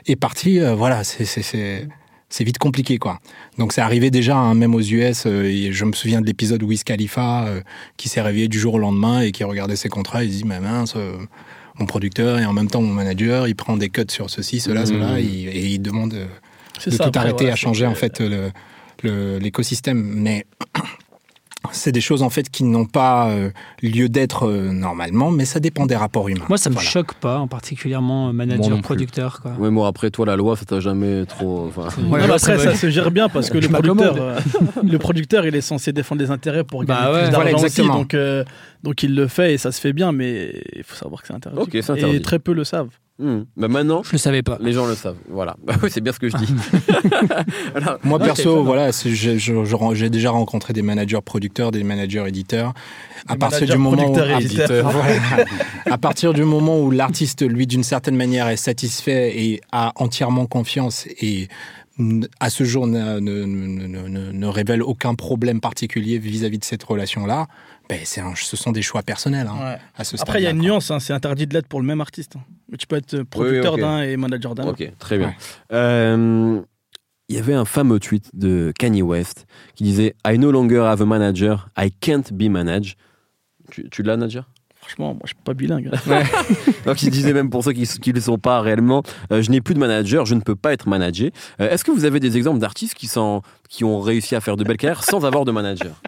et 0.08 0.16
parti, 0.16 0.60
euh, 0.60 0.76
voilà, 0.76 1.04
c'est 1.04 2.44
vite 2.46 2.58
compliqué 2.60 2.98
quoi. 2.98 3.20
Donc 3.58 3.74
c'est 3.74 3.82
arrivé 3.82 4.10
déjà 4.10 4.38
hein, 4.38 4.54
même 4.54 4.74
aux 4.74 4.82
US. 4.82 5.26
euh, 5.26 5.44
et 5.44 5.74
je 5.74 5.86
me 5.86 5.94
souviens 5.94 6.22
de 6.22 6.26
l'épisode 6.26 6.64
Wiz 6.64 6.84
Khalifa 6.84 7.46
euh, 7.48 7.62
qui 7.98 8.08
s'est 8.10 8.22
réveillé 8.22 8.48
du 8.48 8.58
jour 8.60 8.76
au 8.76 8.80
lendemain 8.80 9.22
et 9.22 9.32
qui 9.32 9.44
regardait 9.44 9.76
ses 9.76 9.90
contrats 9.90 10.24
et 10.24 10.28
il 10.28 10.32
se 10.32 10.38
dit 10.38 10.46
mais 10.46 10.60
mince. 10.60 10.94
euh, 10.96 11.18
mon 11.80 11.86
producteur 11.86 12.38
et 12.40 12.46
en 12.46 12.54
même 12.54 12.68
temps 12.68 12.82
mon 12.82 12.94
manager, 12.94 13.48
il 13.48 13.56
prend 13.56 13.76
des 13.78 13.90
cuts 13.90 14.04
sur 14.10 14.30
ceci, 14.30 14.60
cela, 14.60 14.86
cela, 14.86 15.20
et, 15.20 15.24
et 15.24 15.66
il 15.68 15.80
demande 15.80 16.12
de 16.12 16.26
ça, 16.78 16.92
tout 16.92 17.04
après, 17.04 17.20
arrêter 17.20 17.36
voilà, 17.46 17.54
à 17.54 17.56
changer 17.56 17.86
en 17.88 17.96
fait 17.96 18.22
l'écosystème. 19.04 20.00
Mais 20.02 20.46
c'est 21.72 21.92
des 21.92 22.02
choses 22.02 22.24
en 22.24 22.30
fait 22.30 22.50
qui 22.50 22.64
n'ont 22.64 22.86
pas 22.86 23.30
euh, 23.30 23.52
lieu 23.84 24.10
d'être 24.10 24.48
euh, 24.48 24.72
normalement, 24.72 25.30
mais 25.32 25.46
ça 25.46 25.60
dépend 25.60 25.86
des 25.86 25.96
rapports 25.96 26.28
humains. 26.28 26.46
Moi, 26.50 26.58
ça 26.58 26.70
me 26.70 26.74
Voilà. 26.76 26.90
choque 26.90 27.14
pas, 27.14 27.38
en 27.38 27.48
particulièrement 27.48 28.30
euh, 28.30 28.34
Moi 28.34 28.46
non 28.46 28.56
manager-producteur. 28.58 29.42
quoi. 29.42 29.52
Moi 29.70 29.88
après 29.88 30.10
toi, 30.10 30.26
la 30.26 30.36
loi, 30.36 30.56
ça 30.56 30.66
t'a 30.66 30.80
jamais 30.80 31.26
trop. 31.26 31.68
Enfin, 31.68 31.84
Ouais, 32.02 32.04
Non, 32.04 32.10
mais 32.18 32.28
là, 32.28 32.36
après, 32.36 32.58
ça 32.58 32.76
se 32.76 32.90
gère 32.90 33.12
bien 33.12 33.30
parce 33.30 33.50
que 33.50 33.58
le 33.60 33.68
producteur, 33.70 34.16
euh, 34.20 34.40
le 34.84 34.98
producteur, 34.98 35.46
il 35.46 35.56
est 35.56 35.62
censé 35.62 35.94
défendre 35.94 36.22
les 36.22 36.32
intérêts 36.32 36.64
pour 36.64 36.84
gagner 36.84 37.00
Bah 37.02 37.12
ouais, 37.12 37.18
plus 37.20 37.32
d'argent 37.32 37.42
voilà, 37.42 37.56
aussi. 37.56 37.66
exactement. 37.66 37.96
Donc, 38.00 38.14
euh, 38.14 38.44
donc 38.84 39.04
il 39.04 39.16
le 39.16 39.28
fait 39.28 39.54
et 39.54 39.58
ça 39.58 39.72
se 39.72 39.80
fait 39.80 39.94
bien, 39.94 40.12
mais 40.12 40.54
il 40.76 40.84
faut 40.84 40.96
savoir 40.96 41.22
que 41.22 41.28
c'est 41.28 41.34
interdit. 41.36 41.60
Ok, 41.60 41.70
c'est 41.74 41.86
quoi. 41.86 41.96
interdit. 41.96 42.16
Et 42.16 42.22
très 42.22 42.40
peu 42.40 42.54
le 42.54 42.64
savent. 42.64 42.90
Hmm. 43.22 43.46
Bah 43.58 43.68
maintenant, 43.68 44.02
Je 44.04 44.12
le 44.14 44.18
savais 44.18 44.42
pas. 44.44 44.58
les 44.60 44.74
gens 44.74 44.86
le 44.86 44.96
savent. 44.96 45.18
Voilà. 45.30 45.56
Bah 45.66 45.76
oui, 45.84 45.90
c'est 45.92 46.02
bien 46.02 46.12
ce 46.14 46.20
que 46.20 46.30
je 46.30 46.38
dis. 46.38 46.54
Moi 48.04 48.20
perso, 48.20 48.64
voilà, 48.64 48.90
j'ai 48.92 50.10
déjà 50.10 50.32
rencontré 50.32 50.74
des 50.74 50.82
managers 50.82 51.20
producteurs, 51.24 51.72
des 51.72 51.84
managers 51.84 52.26
éditeurs. 52.28 52.74
À 53.28 53.34
Des 53.34 53.40
partir 53.40 53.60
managers 53.62 53.74
du 53.74 53.80
moment 53.80 54.12
où, 54.12 55.92
à 55.92 55.98
partir 55.98 56.34
du 56.34 56.44
moment 56.44 56.80
où 56.82 56.92
l'artiste, 56.92 57.48
lui, 57.48 57.68
d'une 57.68 57.84
certaine 57.84 58.16
manière, 58.16 58.48
est 58.48 58.58
satisfait 58.58 59.34
et 59.40 59.62
a 59.72 59.92
entièrement 59.96 60.46
confiance 60.48 61.06
et 61.22 61.48
à 62.40 62.50
ce 62.50 62.64
jour 62.64 62.88
n'a- 62.88 63.20
ne, 63.20 63.44
ne- 63.46 63.68
ne- 63.88 64.08
ne- 64.08 64.32
ne 64.32 64.48
révèle 64.48 64.82
aucun 64.82 65.14
problème 65.14 65.60
particulier 65.62 66.18
vis-à-vis 66.18 66.58
de 66.58 66.64
cette 66.64 66.82
relation-là, 66.84 67.48
ben 68.00 68.26
un- 68.26 68.36
ce 68.36 68.56
sont 68.58 68.72
des 68.72 68.82
choix 68.82 69.02
personnels. 69.04 69.48
hein, 69.48 69.78
à 69.98 70.04
ce 70.04 70.16
Après, 70.22 70.40
il 70.40 70.44
y 70.44 70.48
a 70.48 70.52
une 70.52 70.58
quoi. 70.58 70.66
nuance, 70.66 70.92
hein, 70.92 71.00
c'est 71.00 71.14
interdit 71.14 71.46
de 71.48 71.54
l'être 71.54 71.68
pour 71.68 71.82
le 71.82 71.86
même 71.86 72.02
artiste. 72.02 72.36
hein. 72.38 72.42
Mais 72.70 72.78
tu 72.78 72.88
peux 72.88 72.96
être 72.96 73.24
producteur 73.24 73.74
ok. 73.74 73.80
d'un 73.82 74.02
et 74.04 74.16
manager 74.18 74.56
d'un. 74.56 74.64
autre. 74.64 74.82
Ok, 74.84 74.92
très 74.98 75.18
bien. 75.18 75.28
Ouais. 75.28 75.36
Euh, 75.74 76.62
Il 77.30 77.36
y 77.36 77.40
avait 77.40 77.54
un 77.54 77.64
fameux 77.66 78.00
tweet 78.00 78.30
de 78.34 78.74
Kanye 78.78 79.02
West 79.02 79.46
qui 79.76 79.84
disait 79.86 80.16
I 80.28 80.38
no 80.38 80.52
longer 80.52 80.80
have 80.82 81.02
a 81.02 81.06
manager, 81.06 81.70
I 81.78 81.90
can't 81.92 82.24
be 82.34 82.44
managed. 82.50 82.98
Tu, 83.72 83.90
tu 83.90 84.04
l'as, 84.04 84.18
Nadia 84.18 84.46
Franchement, 84.82 85.14
moi, 85.14 85.22
je 85.26 85.30
suis 85.30 85.44
pas 85.44 85.54
bilingue. 85.54 85.92
Donc, 86.86 87.04
il 87.04 87.10
disait 87.12 87.34
même 87.34 87.50
pour 87.50 87.64
ceux 87.64 87.72
qui 87.72 87.82
ne 88.10 88.14
le 88.16 88.20
sont 88.22 88.38
pas 88.40 88.60
réellement, 88.62 89.04
euh, 89.32 89.42
je 89.42 89.52
n'ai 89.52 89.62
plus 89.62 89.76
de 89.76 89.80
manager, 89.80 90.26
je 90.26 90.34
ne 90.36 90.42
peux 90.42 90.56
pas 90.56 90.74
être 90.74 90.90
managé. 90.90 91.32
Euh, 91.62 91.70
Est-ce 91.70 91.84
que 91.86 91.92
vous 91.92 92.04
avez 92.04 92.20
des 92.20 92.36
exemples 92.36 92.60
d'artistes 92.60 92.96
qui, 92.96 93.08
sont- 93.08 93.44
qui 93.70 93.84
ont 93.84 94.00
réussi 94.02 94.36
à 94.36 94.42
faire 94.42 94.58
de 94.58 94.64
belles 94.64 94.78
carrières 94.78 95.04
sans 95.04 95.24
avoir 95.24 95.46
de 95.46 95.52
manager? 95.52 96.02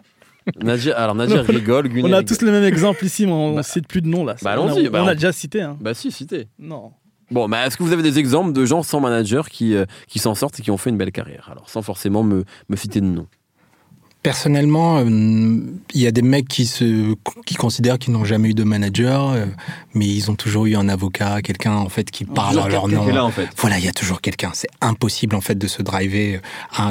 Nadia, 0.62 0.98
alors 0.98 1.16
Nadia 1.16 1.42
rigole, 1.42 1.88
Gwyneth 1.90 2.06
On 2.10 2.14
a 2.14 2.18
rigole. 2.18 2.26
tous 2.38 2.42
le 2.46 2.52
même 2.52 2.64
exemple 2.64 3.06
ici, 3.06 3.26
mais 3.26 3.32
on 3.32 3.52
ne 3.52 3.56
Bah, 3.58 3.64
cite 3.64 3.88
plus 3.88 4.02
de 4.02 4.08
nom 4.08 4.26
là. 4.26 4.36
bah, 4.42 4.56
on 4.60 4.68
a, 4.68 4.90
bah, 4.90 5.02
on 5.04 5.08
a 5.08 5.12
on- 5.12 5.14
déjà 5.16 5.32
cité. 5.32 5.62
Hein. 5.62 5.78
Bah 5.82 5.94
si, 5.94 6.12
cité. 6.12 6.48
Non. 6.60 6.92
Bon, 7.32 7.48
bah, 7.50 7.66
est-ce 7.66 7.78
que 7.78 7.84
vous 7.84 7.94
avez 7.94 8.04
des 8.04 8.20
exemples 8.20 8.52
de 8.54 8.66
gens 8.66 8.84
sans 8.84 9.00
manager 9.00 9.50
qui, 9.50 9.76
euh, 9.76 9.86
qui 10.08 10.20
s'en 10.20 10.36
sortent 10.36 10.60
et 10.60 10.64
qui 10.64 10.70
ont 10.72 10.78
fait 10.78 10.90
une 10.90 10.98
belle 10.98 11.12
carrière? 11.12 11.48
Alors, 11.52 11.70
sans 11.70 11.82
forcément 11.82 12.22
me, 12.24 12.44
me 12.70 12.76
citer 12.76 13.00
de 13.02 13.06
nom. 13.06 13.28
Personnellement, 14.22 15.00
euh, 15.00 15.04
il 15.94 16.02
y 16.02 16.08
a 16.08 16.12
des 16.12 16.22
mecs 16.22 16.48
qui 16.48 16.66
se 16.66 17.14
qui 17.46 17.56
considèrent 17.56 18.00
qu'ils 18.00 18.14
n'ont 18.14 18.24
jamais 18.24 18.50
eu 18.50 18.54
de 18.54 18.64
manager, 18.64 19.32
euh, 19.32 19.46
mais 19.96 20.06
ils 20.08 20.32
ont 20.32 20.36
toujours 20.36 20.66
eu 20.66 20.76
un 20.78 20.88
avocat, 20.88 21.42
quelqu'un 21.42 21.74
en 21.74 21.90
fait 21.90 22.10
qui 22.10 22.24
parle 22.24 22.58
à 22.60 22.70
leur 22.70 22.88
nom. 22.88 23.06
là, 23.08 23.26
en 23.26 23.32
fait. 23.32 23.50
Voilà, 23.58 23.80
il 23.80 23.84
y 23.86 23.90
a 23.90 23.92
toujours 23.92 24.22
quelqu'un. 24.22 24.52
C'est 24.54 24.70
impossible 24.80 25.36
en 25.36 25.42
fait 25.42 25.56
de 25.58 25.68
se 25.68 25.82
driver 25.82 26.40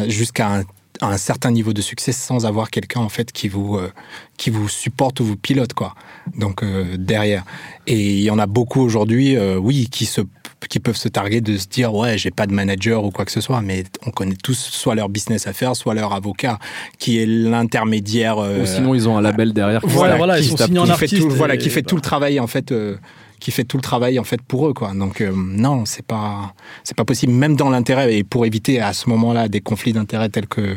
jusqu'à 0.09 0.57
un, 0.57 0.63
à 1.03 1.09
un 1.09 1.17
certain 1.19 1.51
niveau 1.51 1.73
de 1.73 1.83
succès 1.83 2.13
sans 2.13 2.47
avoir 2.47 2.71
quelqu'un 2.71 3.01
en 3.01 3.09
fait 3.09 3.33
qui 3.33 3.49
vous 3.49 3.77
euh, 3.77 3.91
qui 4.37 4.51
vous 4.51 4.69
supporte 4.69 5.21
ou 5.21 5.25
vous 5.25 5.37
pilote 5.37 5.73
quoi. 5.75 5.95
Donc 6.39 6.63
euh, 6.63 6.97
derrière. 6.97 7.45
Et 7.87 7.99
il 8.19 8.23
y 8.23 8.31
en 8.31 8.39
a 8.39 8.47
beaucoup 8.47 8.81
aujourd'hui, 8.81 9.37
euh, 9.37 9.57
oui, 9.57 9.89
qui 9.91 10.07
se 10.07 10.21
qui 10.69 10.79
peuvent 10.79 10.97
se 10.97 11.09
targuer 11.09 11.41
de 11.41 11.57
se 11.59 11.67
dire 11.67 11.93
ouais 11.93 12.17
j'ai 12.17 12.31
pas 12.31 12.47
de 12.47 12.53
manager 12.55 13.05
ou 13.05 13.11
quoi 13.11 13.25
que 13.25 13.33
ce 13.33 13.41
soit, 13.41 13.61
mais 13.63 13.83
on 14.07 14.11
connaît 14.11 14.37
tous 14.43 14.55
soit 14.55 14.95
leur 14.95 15.09
business 15.09 15.49
à 15.49 15.53
faire, 15.53 15.75
soit 15.75 15.95
leur 15.95 16.13
avocat 16.13 16.59
qui 16.99 17.19
est 17.19 17.27
l'intermédiaire. 17.27 18.39
euh, 18.39 18.63
Ou 18.63 18.67
sinon, 18.67 18.95
ils 18.95 19.09
ont 19.09 19.19
un 19.19 19.23
label 19.23 19.53
derrière. 19.53 19.81
qui 19.81 19.89
Voilà, 19.89 20.17
voilà, 20.17 20.39
qui 20.39 20.45
ils 20.45 20.57
sont 20.57 20.57
qui 20.57 20.93
fait 20.93 21.09
tout, 21.09 21.31
voilà, 21.31 21.57
qui 21.57 21.69
fait 21.69 21.83
tout 21.83 21.97
le 21.97 22.01
bah. 22.01 22.07
travail 22.07 22.39
en 22.39 22.47
fait, 22.47 22.71
euh, 22.71 22.97
qui 23.43 23.51
fait 23.51 23.65
tout 23.65 23.77
le 23.77 23.83
travail 23.83 24.19
en 24.21 24.25
fait 24.25 24.41
pour 24.41 24.69
eux 24.69 24.73
quoi. 24.73 24.93
Donc 24.95 25.21
euh, 25.21 25.33
non, 25.35 25.85
c'est 25.85 26.07
pas, 26.07 26.55
c'est 26.85 26.97
pas 26.97 27.05
possible, 27.05 27.33
même 27.33 27.57
dans 27.57 27.71
l'intérêt 27.71 28.15
et 28.17 28.23
pour 28.23 28.47
éviter 28.47 28.81
à 28.81 28.93
ce 28.93 29.09
moment-là 29.11 29.49
des 29.49 29.61
conflits 29.61 29.93
d'intérêts 29.93 30.29
tels 30.29 30.47
que 30.47 30.61
euh, 30.61 30.77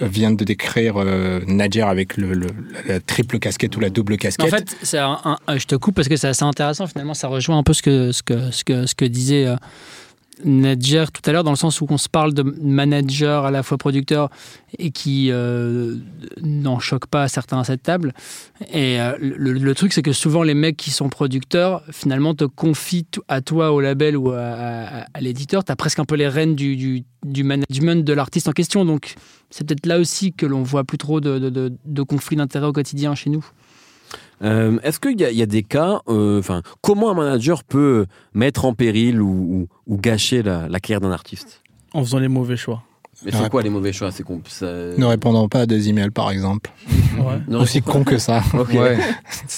vient 0.00 0.30
de 0.30 0.44
décrire 0.44 0.94
euh, 0.96 1.40
Nadjer 1.48 1.82
avec 1.82 2.16
le, 2.16 2.32
le- 2.34 2.46
la 2.86 3.00
triple 3.00 3.38
casquette 3.40 3.76
ou 3.76 3.80
la 3.80 3.90
double 3.90 4.12
Mais 4.12 4.18
casquette. 4.18 4.46
En 4.54 4.56
fait, 4.56 4.76
c'est 4.82 4.98
un- 4.98 5.18
un- 5.24 5.58
je 5.58 5.66
te 5.66 5.74
coupe 5.74 5.96
parce 5.96 6.08
que 6.08 6.16
c'est 6.16 6.28
assez 6.28 6.44
intéressant. 6.44 6.86
Finalement, 6.86 7.14
ça 7.14 7.26
rejoint 7.28 7.58
un 7.58 7.62
peu 7.64 7.72
ce 7.72 7.82
que, 7.82 8.12
ce 8.12 8.22
que, 8.22 8.50
ce 8.52 8.62
que, 8.62 8.86
ce 8.86 8.94
que 8.94 9.04
disait 9.04 9.46
euh, 9.46 9.56
Nadjer 10.42 11.04
tout 11.12 11.22
à 11.26 11.32
l'heure, 11.32 11.44
dans 11.44 11.52
le 11.52 11.56
sens 11.56 11.80
où 11.80 11.86
on 11.88 11.98
se 11.98 12.08
parle 12.08 12.34
de 12.34 12.42
manager 12.42 13.44
à 13.44 13.50
la 13.50 13.62
fois 13.62 13.78
producteur 13.78 14.30
et 14.78 14.90
qui 14.90 15.28
euh, 15.30 15.96
n'en 16.42 16.80
choque 16.80 17.06
pas 17.06 17.28
certains 17.28 17.60
à 17.60 17.64
cette 17.64 17.82
table. 17.82 18.12
Et 18.72 19.00
euh, 19.00 19.16
le, 19.20 19.74
truc, 19.74 19.92
c'est 19.92 20.02
que 20.02 20.12
souvent, 20.12 20.42
les 20.42 20.54
mecs 20.54 20.76
qui 20.76 20.90
sont 20.90 21.08
producteurs, 21.08 21.82
finalement, 21.92 22.34
te 22.34 22.44
confient 22.44 23.06
à 23.28 23.40
toi, 23.42 23.72
au 23.72 23.80
label 23.80 24.16
ou 24.16 24.30
à 24.32 25.04
l'éditeur. 25.20 25.64
Tu 25.64 25.70
as 25.70 25.76
presque 25.76 26.00
un 26.00 26.04
peu 26.04 26.16
les 26.16 26.28
rênes 26.28 26.56
du, 26.56 26.74
du, 26.76 27.04
du 27.24 27.44
management 27.44 28.04
de 28.04 28.12
l'artiste 28.12 28.48
en 28.48 28.52
question. 28.52 28.84
Donc, 28.84 29.14
c'est 29.50 29.64
peut-être 29.66 29.86
là 29.86 29.98
aussi 29.98 30.32
que 30.32 30.46
l'on 30.46 30.62
voit 30.64 30.82
plus 30.84 30.98
trop 30.98 31.20
de, 31.20 31.38
de, 31.38 31.48
de- 31.50 31.72
de 31.84 32.02
conflits 32.02 32.36
d'intérêts 32.36 32.66
au 32.66 32.72
quotidien 32.72 33.14
chez 33.14 33.30
nous. 33.30 33.44
Euh, 34.42 34.78
Est-ce 34.82 35.00
qu'il 35.00 35.20
y, 35.20 35.24
a- 35.24 35.30
il 35.30 35.36
y 35.36 35.42
a 35.42 35.46
des 35.46 35.62
cas, 35.62 36.00
euh, 36.08 36.38
enfin, 36.38 36.62
comment 36.82 37.10
un 37.10 37.14
manager 37.14 37.64
peut 37.64 38.06
mettre 38.34 38.64
en 38.64 38.74
péril 38.74 39.20
ou, 39.22 39.28
ou- 39.28 39.68
ou 39.94 39.96
gâcher 39.98 40.42
la, 40.42 40.68
la 40.68 40.80
carrière 40.80 41.00
d'un 41.00 41.12
artiste 41.12 41.62
En 41.92 42.02
faisant 42.04 42.18
les 42.18 42.28
mauvais 42.28 42.56
choix. 42.56 42.82
Mais 43.24 43.30
c'est 43.30 43.48
quoi 43.48 43.62
les 43.62 43.70
mauvais 43.70 43.92
choix? 43.92 44.10
C'est 44.10 44.24
ça- 44.48 44.66
Ne 44.66 45.04
répondant 45.04 45.48
pas 45.48 45.60
à 45.60 45.66
des 45.66 45.88
emails 45.88 46.10
par 46.10 46.30
exemple. 46.32 46.70
Ouais. 47.16 47.56
Aussi 47.56 47.80
con 47.80 48.02
que 48.04 48.18
ça. 48.18 48.42
Ouais. 48.74 48.98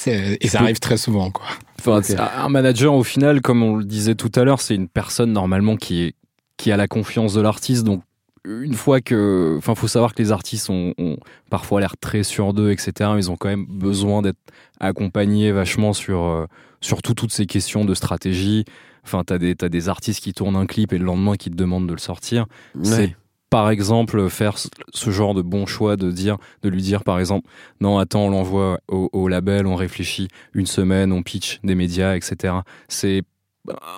Et 0.41 0.49
ça 0.49 0.61
arrive 0.61 0.79
très 0.79 0.99
souvent 0.99 1.31
quoi. 1.31 1.47
Enfin, 1.79 2.01
Un 2.39 2.49
manager, 2.49 2.93
au 2.95 3.03
final, 3.03 3.41
comme 3.41 3.63
on 3.63 3.77
le 3.77 3.85
disait 3.85 4.15
tout 4.15 4.31
à 4.35 4.45
l'heure, 4.45 4.61
c'est 4.61 4.75
une 4.75 4.89
personne 4.89 5.33
normalement 5.33 5.77
qui, 5.77 6.03
est, 6.05 6.15
qui 6.57 6.71
a 6.73 6.77
la 6.77 6.87
confiance 6.89 7.33
de 7.35 7.41
l'artiste. 7.41 7.85
Donc, 7.85 8.03
une 8.47 8.75
fois 8.75 9.01
que. 9.01 9.55
Enfin, 9.59 9.75
faut 9.75 9.89
savoir 9.89 10.15
que 10.15 10.23
les 10.23 10.33
artistes 10.33 10.71
ont, 10.71 10.95
ont 10.99 11.17
parfois 11.51 11.81
l'air 11.81 11.97
très 11.99 12.23
sur 12.23 12.55
d'eux, 12.55 12.71
etc. 12.71 13.11
Ils 13.17 13.31
ont 13.31 13.37
quand 13.37 13.49
même 13.49 13.67
besoin 13.67 14.23
d'être 14.23 14.39
accompagnés 14.81 15.53
vachement 15.53 15.93
sur, 15.93 16.23
euh, 16.25 16.47
surtout 16.81 17.15
toutes 17.15 17.33
ces 17.33 17.47
questions 17.47 17.85
de 17.85 17.95
stratégie. 17.95 18.65
Enfin, 19.05 19.23
t'as 19.25 19.39
des, 19.39 19.55
t'as 19.55 19.69
des 19.69 19.89
artistes 19.89 20.21
qui 20.23 20.33
tournent 20.33 20.57
un 20.57 20.67
clip 20.67 20.93
et 20.93 20.99
le 20.99 21.05
lendemain 21.05 21.37
qui 21.37 21.51
te 21.51 21.55
demandent 21.57 21.87
de 21.89 21.93
le 21.93 21.99
sortir. 21.99 22.47
C'est 22.83 23.17
par 23.49 23.71
exemple 23.71 24.29
faire 24.29 24.59
ce- 24.59 24.69
ce 24.93 25.11
genre 25.11 25.33
de 25.33 25.41
bon 25.43 25.67
choix 25.67 25.97
de 25.97 26.11
dire 26.11 26.37
de 26.63 26.69
lui 26.69 26.83
dire 26.83 27.05
par 27.05 27.21
exemple 27.21 27.49
non 27.81 27.97
attends 27.99 28.23
on 28.27 28.31
l'envoie 28.31 28.81
au, 28.89 29.09
au 29.13 29.29
label 29.29 29.69
on 29.69 29.77
réfléchit 29.77 30.27
une 30.53 30.67
semaine 30.67 31.13
on 31.13 31.23
pitch 31.23 31.61
des 31.63 31.77
médias 31.77 32.17
etc 32.17 32.55
c'est 32.89 33.23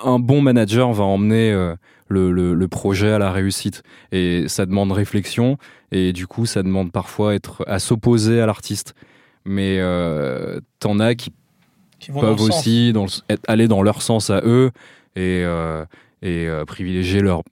un 0.03 0.19
bon 0.19 0.43
manager 0.43 0.93
va 0.93 1.03
emmener 1.03 1.51
euh, 1.51 1.75
le, 2.09 2.31
le- 2.31 2.53
le 2.53 2.67
projet 2.67 3.11
à 3.11 3.19
la 3.19 3.31
réussite. 3.31 3.83
Et 4.11 4.47
ça 4.47 4.65
demande 4.65 4.91
réflexion. 4.91 5.57
Et 5.91 6.11
du 6.13 6.27
coup 6.27 6.45
ça 6.45 6.61
demande 6.63 6.91
parfois 6.91 7.35
être 7.35 7.63
à 7.67 7.79
s'opposer 7.79 8.41
à 8.41 8.45
l'artiste. 8.45 8.93
Mais 9.45 9.77
euh, 9.79 10.59
t'en 10.79 10.99
as 10.99 11.15
qui 11.15 11.31
Qui 11.99 12.11
vont 12.11 12.21
dans 12.21 12.27
peuvent 12.35 12.41
aussi 12.41 12.91
dans 12.93 13.05
le- 13.05 13.33
être- 13.33 13.43
aller 13.47 13.67
dans 13.67 13.81
leur 13.81 14.01
sens 14.01 14.29
à 14.29 14.41
eux 14.43 14.71
et, 15.15 15.43
euh, 15.45 15.85
et 16.21 16.47
euh, 16.47 16.65
privilégier 16.65 17.21
leur, 17.21 17.43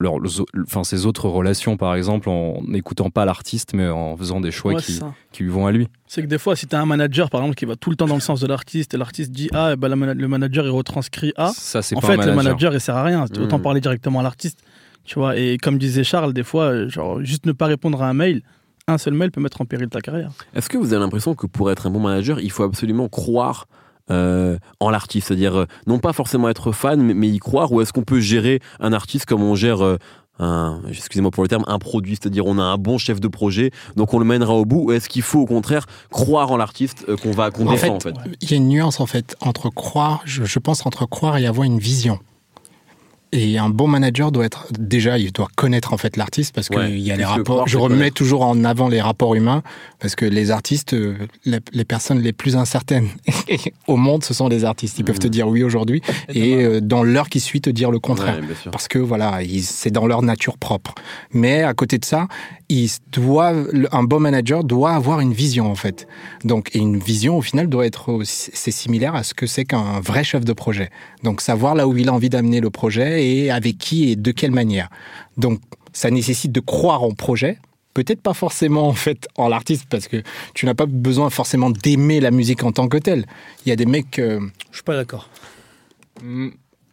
leur, 0.00 0.18
le- 0.18 0.28
enfin, 0.62 0.82
ses 0.82 1.06
autres 1.06 1.28
relations, 1.28 1.76
par 1.76 1.94
exemple, 1.94 2.28
en 2.28 2.60
n'écoutant 2.66 3.10
pas 3.10 3.24
l'artiste, 3.24 3.74
mais 3.74 3.88
en 3.88 4.16
faisant 4.16 4.40
des 4.40 4.50
choix 4.50 4.72
Ouais, 4.74 4.80
qui, 4.82 4.98
qui 5.30 5.42
lui 5.44 5.50
vont 5.50 5.66
à 5.66 5.72
lui. 5.72 5.88
C'est 6.06 6.22
que 6.22 6.26
des 6.26 6.38
fois, 6.38 6.56
si 6.56 6.66
tu 6.66 6.74
as 6.74 6.80
un 6.80 6.86
manager, 6.86 7.28
par 7.30 7.42
exemple, 7.42 7.54
qui 7.56 7.66
va 7.66 7.76
tout 7.76 7.90
le 7.90 7.96
temps 7.96 8.06
dans 8.06 8.14
le 8.14 8.20
sens 8.20 8.40
de 8.40 8.46
l'artiste, 8.46 8.94
et 8.94 8.96
l'artiste 8.96 9.30
dit 9.30 9.48
A, 9.52 9.72
et 9.72 9.76
ben, 9.76 9.88
la 9.88 9.96
mana- 9.96 10.14
le 10.14 10.26
manager, 10.28 10.64
il 10.64 10.70
retranscrit 10.70 11.32
A. 11.36 11.52
Ça, 11.54 11.82
c'est 11.82 11.94
En 11.96 12.00
pas 12.00 12.08
fait, 12.08 12.12
un 12.14 12.16
manager. 12.16 12.36
le 12.36 12.42
manager, 12.44 12.74
il 12.74 12.80
sert 12.80 12.96
à 12.96 13.04
rien. 13.04 13.24
Autant 13.38 13.58
Mm. 13.58 13.62
parler 13.62 13.80
directement 13.80 14.20
à 14.20 14.22
l'artiste. 14.22 14.60
Tu 15.04 15.18
vois, 15.18 15.36
et 15.36 15.58
comme 15.58 15.78
disait 15.78 16.02
Charles, 16.04 16.32
des 16.32 16.42
fois, 16.44 16.88
genre, 16.88 17.20
juste 17.22 17.44
ne 17.46 17.52
pas 17.52 17.66
répondre 17.66 18.02
à 18.02 18.08
un 18.08 18.14
mail, 18.14 18.42
un 18.86 18.96
seul 18.98 19.14
mail 19.14 19.30
peut 19.30 19.40
mettre 19.40 19.60
en 19.60 19.64
péril 19.66 19.88
ta 19.88 20.00
carrière. 20.00 20.30
Est-ce 20.54 20.68
que 20.68 20.78
vous 20.78 20.92
avez 20.92 21.00
l'impression 21.02 21.34
que 21.34 21.46
pour 21.46 21.70
être 21.70 21.86
un 21.86 21.90
bon 21.90 22.00
manager, 22.00 22.40
il 22.40 22.50
faut 22.50 22.62
absolument 22.64 23.08
croire 23.08 23.66
euh, 24.10 24.58
en 24.80 24.90
l'artiste. 24.90 25.28
C'est-à-dire, 25.28 25.56
euh, 25.60 25.66
non 25.86 25.98
pas 25.98 26.12
forcément 26.12 26.48
être 26.48 26.72
fan, 26.72 27.00
mais, 27.02 27.14
mais 27.14 27.28
y 27.28 27.38
croire. 27.38 27.72
Ou 27.72 27.80
est-ce 27.80 27.92
qu'on 27.92 28.02
peut 28.02 28.20
gérer 28.20 28.60
un 28.80 28.92
artiste 28.92 29.26
comme 29.26 29.42
on 29.42 29.54
gère, 29.54 29.84
euh, 29.84 29.98
un, 30.38 30.80
excusez-moi 30.88 31.30
pour 31.30 31.42
le 31.42 31.48
terme, 31.48 31.64
un 31.66 31.78
produit? 31.78 32.16
C'est-à-dire, 32.20 32.46
on 32.46 32.58
a 32.58 32.62
un 32.62 32.76
bon 32.76 32.98
chef 32.98 33.20
de 33.20 33.28
projet, 33.28 33.70
donc 33.96 34.14
on 34.14 34.18
le 34.18 34.24
mènera 34.24 34.54
au 34.54 34.64
bout. 34.64 34.84
Ou 34.86 34.92
est-ce 34.92 35.08
qu'il 35.08 35.22
faut 35.22 35.40
au 35.40 35.46
contraire 35.46 35.86
croire 36.10 36.50
en 36.50 36.56
l'artiste 36.56 37.04
euh, 37.08 37.16
qu'on 37.16 37.32
va 37.32 37.50
qu'on 37.50 37.66
En 37.66 37.72
défend, 37.72 37.96
en 37.96 38.00
fait, 38.00 38.14
fait? 38.18 38.36
Il 38.40 38.50
y 38.50 38.54
a 38.54 38.56
une 38.56 38.68
nuance 38.68 39.00
en 39.00 39.06
fait 39.06 39.36
entre 39.40 39.70
croire, 39.70 40.22
je, 40.24 40.44
je 40.44 40.58
pense 40.58 40.86
entre 40.86 41.06
croire 41.06 41.36
et 41.38 41.46
avoir 41.46 41.64
une 41.64 41.78
vision. 41.78 42.18
Et 43.32 43.58
un 43.58 43.68
bon 43.68 43.86
manager 43.86 44.32
doit 44.32 44.44
être 44.44 44.66
déjà, 44.76 45.16
il 45.16 45.30
doit 45.30 45.46
connaître 45.56 45.92
en 45.92 45.96
fait 45.96 46.16
l'artiste 46.16 46.52
parce 46.54 46.68
qu'il 46.68 46.78
Ouais, 46.78 46.98
y 47.00 47.12
a 47.12 47.16
les 47.16 47.24
rapports. 47.24 47.68
Je 47.68 47.78
remets 47.78 48.10
toujours 48.10 48.42
en 48.42 48.64
avant 48.64 48.88
les 48.88 49.00
rapports 49.00 49.36
humains 49.36 49.62
parce 50.00 50.16
que 50.16 50.24
les 50.26 50.50
artistes, 50.50 50.94
euh, 50.94 51.14
les, 51.44 51.58
les 51.72 51.84
personnes 51.84 52.20
les 52.20 52.32
plus 52.32 52.56
incertaines 52.56 53.08
au 53.86 53.96
monde, 53.96 54.24
ce 54.24 54.34
sont 54.34 54.48
les 54.48 54.64
artistes. 54.64 54.98
Ils 54.98 55.04
peuvent 55.04 55.18
te 55.20 55.26
Mhm. 55.28 55.30
dire 55.32 55.48
oui 55.48 55.62
aujourd'hui 55.62 56.02
et 56.28 56.54
euh, 56.64 56.80
dans 56.80 57.04
l'heure 57.04 57.28
qui 57.28 57.38
suit 57.38 57.60
te 57.60 57.70
dire 57.70 57.92
le 57.92 58.00
contraire. 58.00 58.40
Ouais. 58.40 58.70
Parce 58.72 58.88
que 58.88 58.98
voilà, 58.98 59.38
c'est 59.62 59.92
dans 59.92 60.06
leur 60.08 60.22
nature 60.22 60.58
propre. 60.58 60.94
Mais 61.32 61.62
à 61.62 61.72
côté 61.72 61.98
de 61.98 62.04
ça, 62.04 62.26
ils 62.70 62.88
doivent, 63.12 63.68
le- 63.72 63.94
un 63.94 64.02
bon 64.04 64.20
manager 64.20 64.64
doit 64.64 64.92
avoir 64.92 65.20
une 65.20 65.32
vision 65.34 65.70
en 65.70 65.74
fait. 65.74 66.06
Donc, 66.44 66.70
et 66.74 66.78
une 66.78 66.98
vision 66.98 67.36
au 67.36 67.42
final 67.42 67.68
doit 67.68 67.84
être, 67.84 68.20
c'est 68.24 68.70
similaire 68.70 69.14
à 69.14 69.22
ce 69.24 69.34
que 69.34 69.46
c'est 69.46 69.64
qu'un 69.64 70.00
vrai 70.00 70.24
chef 70.24 70.44
de 70.44 70.52
projet. 70.54 70.88
Donc, 71.22 71.40
savoir 71.42 71.74
là 71.74 71.86
où 71.86 71.96
il 71.96 72.08
a 72.08 72.12
envie 72.14 72.30
d'amener 72.30 72.60
le 72.60 72.70
projet 72.70 73.26
et 73.26 73.50
avec 73.50 73.76
qui 73.76 74.10
et 74.10 74.16
de 74.16 74.30
quelle 74.30 74.52
manière. 74.52 74.88
Donc, 75.36 75.60
ça 75.92 76.10
nécessite 76.10 76.52
de 76.52 76.60
croire 76.60 77.02
en 77.02 77.10
projet. 77.12 77.58
Peut-être 77.92 78.20
pas 78.22 78.34
forcément 78.34 78.86
en 78.86 78.92
fait 78.92 79.26
en 79.36 79.48
l'artiste 79.48 79.86
parce 79.90 80.06
que 80.06 80.22
tu 80.54 80.64
n'as 80.64 80.74
pas 80.74 80.86
besoin 80.86 81.28
forcément 81.28 81.70
d'aimer 81.70 82.20
la 82.20 82.30
musique 82.30 82.62
en 82.62 82.70
tant 82.70 82.86
que 82.86 82.96
telle. 82.98 83.26
Il 83.66 83.68
y 83.68 83.72
a 83.72 83.76
des 83.76 83.84
mecs. 83.86 84.20
euh, 84.20 84.38
Je 84.70 84.76
suis 84.76 84.84
pas 84.84 84.94
d'accord. 84.94 85.28
Mm. 86.22 86.48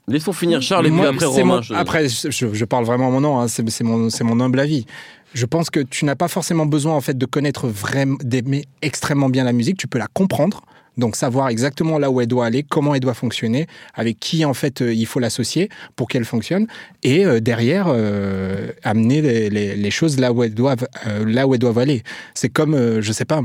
Laissons 0.10 0.32
finir 0.34 0.62
Charles 0.62 0.88
et 0.88 0.90
puis 0.92 1.02
après 1.06 1.26
Romain. 1.26 1.56
mon- 1.58 1.62
je- 1.62 1.74
Après, 1.74 2.08
je, 2.08 2.66
parle 2.66 2.86
vraiment 2.86 3.12
mon 3.12 3.20
nom, 3.22 3.40
hein, 3.40 3.48
c'est 3.50 3.70
c'est 3.70 3.84
mon, 3.84 4.10
c'est 4.10 4.24
mon 4.24 4.40
humble 4.40 4.60
avis. 4.60 4.86
Je 5.34 5.46
pense 5.46 5.70
que 5.70 5.80
tu 5.82 6.06
n'as 6.06 6.16
pas 6.16 6.28
forcément 6.28 6.66
besoin 6.66 6.94
en 6.96 7.02
fait 7.02 7.18
de 7.18 7.26
connaître 7.26 7.68
vraiment, 7.68 8.18
d'aimer 8.24 8.66
extrêmement 8.82 9.30
bien 9.30 9.44
la 9.44 9.54
musique. 9.54 9.78
Tu 9.78 9.88
peux 9.88 10.00
la 10.00 10.08
comprendre, 10.14 10.62
donc 10.98 11.16
savoir 11.16 11.50
exactement 11.50 12.00
là 12.00 12.10
où 12.10 12.22
elle 12.22 12.28
doit 12.28 12.46
aller, 12.46 12.64
comment 12.64 12.96
elle 12.96 13.02
doit 13.02 13.14
fonctionner, 13.14 13.68
avec 13.94 14.20
qui 14.20 14.46
en 14.46 14.54
fait 14.54 14.82
euh, 14.82 14.94
il 14.94 15.06
faut 15.06 15.20
l'associer 15.20 15.70
pour 15.96 16.08
qu'elle 16.08 16.26
fonctionne, 16.26 16.66
et 17.04 17.26
euh, 17.26 17.40
derrière 17.40 17.86
euh, 17.90 18.72
amener 18.84 19.22
les, 19.22 19.50
les- 19.50 19.76
les 19.76 19.92
choses 19.92 20.18
là 20.20 20.32
où 20.32 20.44
elles 20.44 20.56
doivent, 20.56 20.88
euh, 21.06 21.24
là 21.26 21.46
où 21.46 21.54
elles 21.54 21.60
doivent 21.60 21.78
aller. 21.80 22.04
C'est 22.34 22.50
comme, 22.50 22.74
euh, 22.74 23.02
je 23.02 23.12
sais 23.12 23.26
pas. 23.26 23.42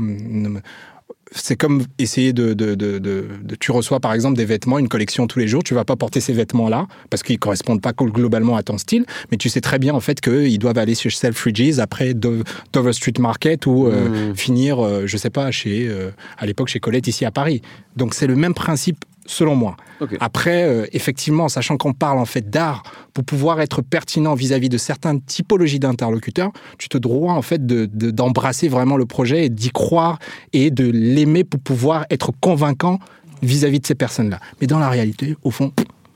C'est 1.35 1.55
comme 1.55 1.83
essayer 1.97 2.31
de, 2.31 2.53
de, 2.53 2.75
de, 2.75 2.99
de, 2.99 3.25
de- 3.41 3.55
Tu 3.55 3.71
reçois 3.71 3.99
par 3.99 4.13
exemple 4.13 4.37
des 4.37 4.45
vêtements, 4.45 4.77
une 4.77 4.87
collection 4.87 5.25
tous 5.25 5.39
les 5.39 5.47
jours. 5.47 5.63
Tu 5.63 5.73
vas 5.73 5.83
pas 5.83 5.95
porter 5.95 6.19
ces 6.19 6.31
vêtements-là 6.33 6.87
parce 7.09 7.23
qu'ils 7.23 7.39
correspondent 7.39 7.81
pas 7.81 7.91
globalement 7.93 8.55
à 8.55 8.61
ton 8.61 8.77
style, 8.77 9.05
mais 9.31 9.37
tu 9.37 9.49
sais 9.49 9.59
très 9.61 9.79
bien 9.79 9.95
en 9.95 9.99
fait 9.99 10.21
qu'ils 10.21 10.59
doivent 10.59 10.77
aller 10.77 10.93
chez 10.93 11.09
Selfridges 11.09 11.79
après 11.79 12.13
Do- 12.13 12.43
Dover 12.71 12.93
Street 12.93 13.13
Market 13.19 13.65
ou 13.65 13.87
euh, 13.87 14.09
Mmh. 14.31 14.35
finir, 14.35 14.79
euh, 14.85 15.07
je 15.07 15.17
sais 15.17 15.31
pas, 15.31 15.49
chez 15.49 15.87
euh, 15.87 16.11
à 16.37 16.45
l'époque 16.45 16.67
chez 16.67 16.79
Colette 16.79 17.07
ici 17.07 17.25
à 17.25 17.31
Paris. 17.31 17.61
Donc 17.95 18.13
c'est 18.13 18.27
le 18.27 18.35
même 18.35 18.53
principe 18.53 19.03
selon 19.25 19.55
moi. 19.55 19.75
Après, 20.19 20.63
euh, 20.63 20.85
effectivement, 20.91 21.47
sachant 21.47 21.77
qu'on 21.77 21.93
parle 21.93 22.19
en 22.19 22.25
fait 22.25 22.49
d'art, 22.49 22.83
pour 23.13 23.23
pouvoir 23.23 23.61
être 23.61 23.81
pertinent 23.81 24.33
vis-à-vis 24.35 24.69
de 24.69 24.77
certaines 24.77 25.21
typologies 25.21 25.79
d'interlocuteurs, 25.79 26.51
tu 26.77 26.89
te 26.89 26.97
dois 26.97 27.31
en 27.31 27.41
fait 27.41 27.65
de- 27.65 27.85
de- 27.91 28.11
d'embrasser 28.11 28.67
vraiment 28.67 28.97
le 28.97 29.05
projet 29.05 29.45
et 29.45 29.49
d'y 29.49 29.69
croire 29.69 30.19
et 30.51 30.71
de 30.71 30.85
l'aimer 30.89 31.43
pour 31.43 31.59
pouvoir 31.61 32.05
être 32.09 32.31
convaincant 32.41 32.99
vis-à-vis 33.41 33.79
de 33.79 33.85
ces 33.87 33.95
personnes-là. 33.95 34.39
Mais 34.61 34.67
dans 34.67 34.79
la 34.79 34.89
réalité, 34.89 35.35
au 35.43 35.51
fond, 35.51 35.71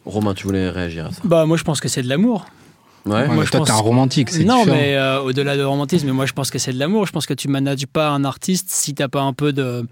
Romain, 0.06 0.34
tu 0.34 0.46
voulais 0.46 0.70
réagir 0.70 1.08
à 1.08 1.12
ça? 1.12 1.22
Bah, 1.26 1.46
moi, 1.46 1.58
je 1.58 1.64
pense 1.64 1.82
que 1.82 1.90
c'est 1.90 2.02
de 2.02 2.08
l'amour. 2.08 2.46
Ouais. 3.06 3.28
moi, 3.28 3.46
je 3.46 3.52
toi, 3.52 3.60
pense- 3.60 3.68
t'es 3.68 3.74
un 3.74 3.78
romantique, 3.78 4.30
c'est 4.30 4.44
Non, 4.44 4.60
différent. 4.60 4.76
mais 4.78 4.96
euh, 4.96 5.22
au-delà 5.22 5.56
de 5.56 5.64
romantisme, 5.64 6.10
moi, 6.12 6.26
je 6.26 6.34
pense 6.34 6.50
que 6.50 6.60
c'est 6.60 6.74
de 6.74 6.80
l'amour. 6.80 7.06
Je 7.06 7.12
pense 7.14 7.26
que 7.26 7.34
tu 7.34 7.48
manages 7.48 7.86
pas 7.88 8.10
un 8.10 8.24
artiste 8.26 8.68
si 8.70 8.94
t'as 8.94 9.08
pas 9.08 9.22
un 9.22 9.32
peu 9.34 9.54
de 9.54 9.86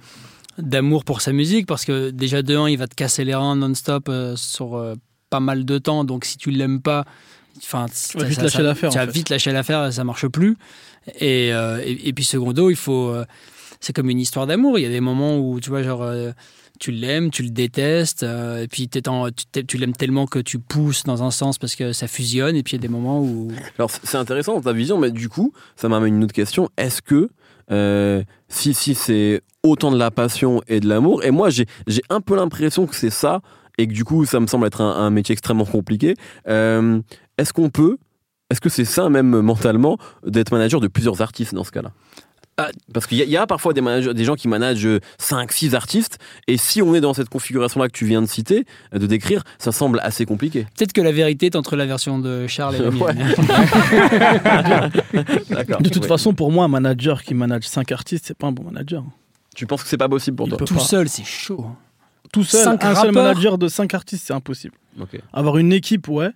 d'amour 0.58 1.04
pour 1.04 1.22
sa 1.22 1.32
musique, 1.34 1.66
parce 1.68 1.86
que 1.86 2.10
déjà 2.12 2.42
de 2.42 2.56
un, 2.56 2.70
il 2.70 2.78
va 2.78 2.88
te 2.88 2.96
casser 2.96 3.24
les 3.26 3.36
reins 3.36 3.56
non-stop 3.56 4.08
euh, 4.10 4.36
sur 4.36 4.76
euh, 4.76 4.96
pas 5.30 5.40
mal 5.40 5.66
de 5.66 5.78
temps. 5.78 6.04
Donc, 6.04 6.26
si 6.26 6.38
tu 6.38 6.52
l'aimes 6.52 6.82
pas, 6.82 7.06
enfin, 7.58 7.88
vas 8.16 8.24
vite 8.26 8.42
lâcher 8.42 8.62
l'affaire, 8.64 8.90
Tu 8.92 8.98
vas 8.98 9.06
fait. 9.06 9.12
vite 9.12 9.30
lâcher 9.30 9.52
l'affaire, 9.52 9.86
et 9.88 9.92
ça 9.92 10.04
marche 10.04 10.28
plus. 10.28 10.58
Et, 11.20 11.54
euh, 11.54 11.82
et, 11.84 12.10
et 12.10 12.14
puis 12.14 12.24
secondo, 12.24 12.70
il 12.70 12.76
faut. 12.76 13.10
euh, 13.10 13.26
c'est 13.80 13.94
comme 13.94 14.10
une 14.10 14.20
histoire 14.20 14.48
d'amour. 14.48 14.80
Il 14.80 14.84
y 14.84 14.86
a 14.86 14.90
des 14.90 15.02
moments 15.02 15.38
où 15.38 15.60
tu 15.60 15.70
vois, 15.70 15.84
genre. 15.84 16.02
euh, 16.04 16.32
tu 16.78 16.92
l'aimes, 16.92 17.32
tu 17.32 17.42
le 17.42 17.52
détestes, 17.52 18.24
euh, 18.24 18.64
et 18.64 18.68
puis 18.68 18.90
en- 19.08 19.30
tu, 19.32 19.66
tu 19.66 19.78
l'aimes 19.78 19.96
tellement 19.96 20.26
que 20.28 20.40
tu 20.40 20.60
pousses 20.60 21.04
dans 21.06 21.24
un 21.24 21.32
sens 21.32 21.58
parce 21.58 21.74
que 21.74 21.94
ça 21.94 22.06
fusionne, 22.10 22.58
et 22.58 22.64
puis 22.64 22.74
il 22.74 22.76
y 22.76 22.80
a 22.80 22.82
des 22.82 22.90
moments 22.90 23.22
où 23.22 23.50
Alors 23.80 23.90
c'est- 23.90 24.02
c'est 24.04 24.18
intéressant 24.18 24.56
dans 24.56 24.62
ta 24.62 24.74
vision, 24.74 24.98
mais 24.98 25.10
du 25.10 25.30
coup, 25.30 25.54
ça 25.78 25.88
m'amène 25.88 26.18
une 26.18 26.24
autre 26.26 26.34
question. 26.34 26.70
Est-ce 26.76 27.02
que 27.02 27.30
euh, 27.72 28.24
si, 28.48 28.74
si 28.74 28.96
c'est 28.96 29.42
autant 29.64 29.92
de 29.92 29.98
la 29.98 30.12
passion 30.12 30.62
et 30.68 30.80
de 30.80 30.88
l'amour, 30.88 31.24
et 31.24 31.32
moi 31.32 31.50
j'ai 31.50 31.66
j'ai 31.88 32.02
un 32.10 32.22
peu 32.22 32.36
l'impression 32.36 32.86
que 32.86 32.96
c'est 32.96 33.10
ça, 33.10 33.42
et 33.78 33.88
que 33.88 33.94
du 33.94 34.04
coup 34.04 34.26
ça 34.26 34.40
me 34.40 34.48
semble 34.48 34.68
être 34.68 34.82
un, 34.82 35.10
métier 35.10 35.34
extrêmement 35.34 35.66
compliqué, 35.66 36.16
euh, 36.48 37.02
est-ce 37.38 37.54
qu'on 37.54 37.70
peut, 37.70 37.98
est-ce 38.50 38.62
que 38.62 38.70
c'est 38.70 38.86
ça 38.86 39.10
même 39.10 39.42
mentalement 39.42 39.98
d'être 40.26 40.52
manager 40.52 40.80
de 40.80 40.88
plusieurs 40.88 41.22
artistes 41.22 41.54
dans 41.54 41.64
ce 41.64 41.72
cas-là? 41.72 41.92
Ah. 42.58 42.70
parce 42.94 43.06
qu'il 43.06 43.18
y, 43.18 43.22
a- 43.22 43.26
il 43.26 43.32
y 43.32 43.36
a 43.38 43.46
parfois 43.48 43.74
des, 43.74 43.82
managers- 43.82 44.14
des 44.14 44.24
gens 44.24 44.36
qui 44.36 44.48
managent 44.48 44.88
5-6 45.20 45.76
artistes, 45.76 46.20
et 46.48 46.56
si 46.58 46.82
on 46.82 46.96
est 46.96 47.02
dans 47.02 47.14
cette 47.14 47.28
configuration-là 47.28 47.88
que 47.88 47.94
tu 47.98 48.06
viens 48.06 48.22
de 48.22 48.28
citer, 48.28 48.66
euh, 48.94 49.00
de 49.00 49.08
décrire, 49.08 49.44
ça 49.60 49.74
semble 49.74 50.00
assez 50.02 50.26
compliqué. 50.26 50.66
Peut-être 50.78 50.94
que 50.94 51.02
la 51.02 51.12
vérité 51.12 51.48
est 51.48 51.56
entre 51.58 51.76
la 51.76 51.86
version 51.86 52.18
de 52.20 52.48
Charles 52.48 52.76
et 52.76 52.80
la 52.80 52.92
mienne. 52.92 53.36
D'accord. 55.50 55.82
De 55.82 55.90
toute 55.90 56.04
Ouais. 56.04 56.08
façon, 56.08 56.34
pour 56.34 56.52
moi, 56.52 56.66
un 56.66 56.70
manager 56.70 57.24
qui 57.24 57.34
manage 57.34 57.68
5 57.68 57.92
artistes, 57.92 58.26
c'est 58.28 58.38
pas 58.38 58.48
un 58.48 58.52
bon 58.52 58.64
manager. 58.64 59.04
Tu 59.56 59.66
penses 59.66 59.84
que 59.84 59.90
c'est 59.90 59.98
pas 59.98 60.10
possible 60.10 60.38
pour 60.38 60.48
Il 60.48 60.56
toi 60.56 60.66
Tout 60.66 60.76
pas. 60.76 60.80
seul, 60.82 61.10
c'est 61.10 61.26
chaud. 61.26 61.66
Tout 62.32 62.44
seul, 62.44 62.64
Cinq 62.64 62.84
un 62.84 62.96
seul 62.96 63.12
manager 63.12 63.58
de 63.58 63.68
5 63.68 63.94
artistes, 63.94 64.26
c'est 64.28 64.34
impossible. 64.34 64.76
Ok. 65.00 65.20
Avoir 65.34 65.58
une 65.58 65.72
équipe, 65.74 66.08
ouais, 66.10 66.30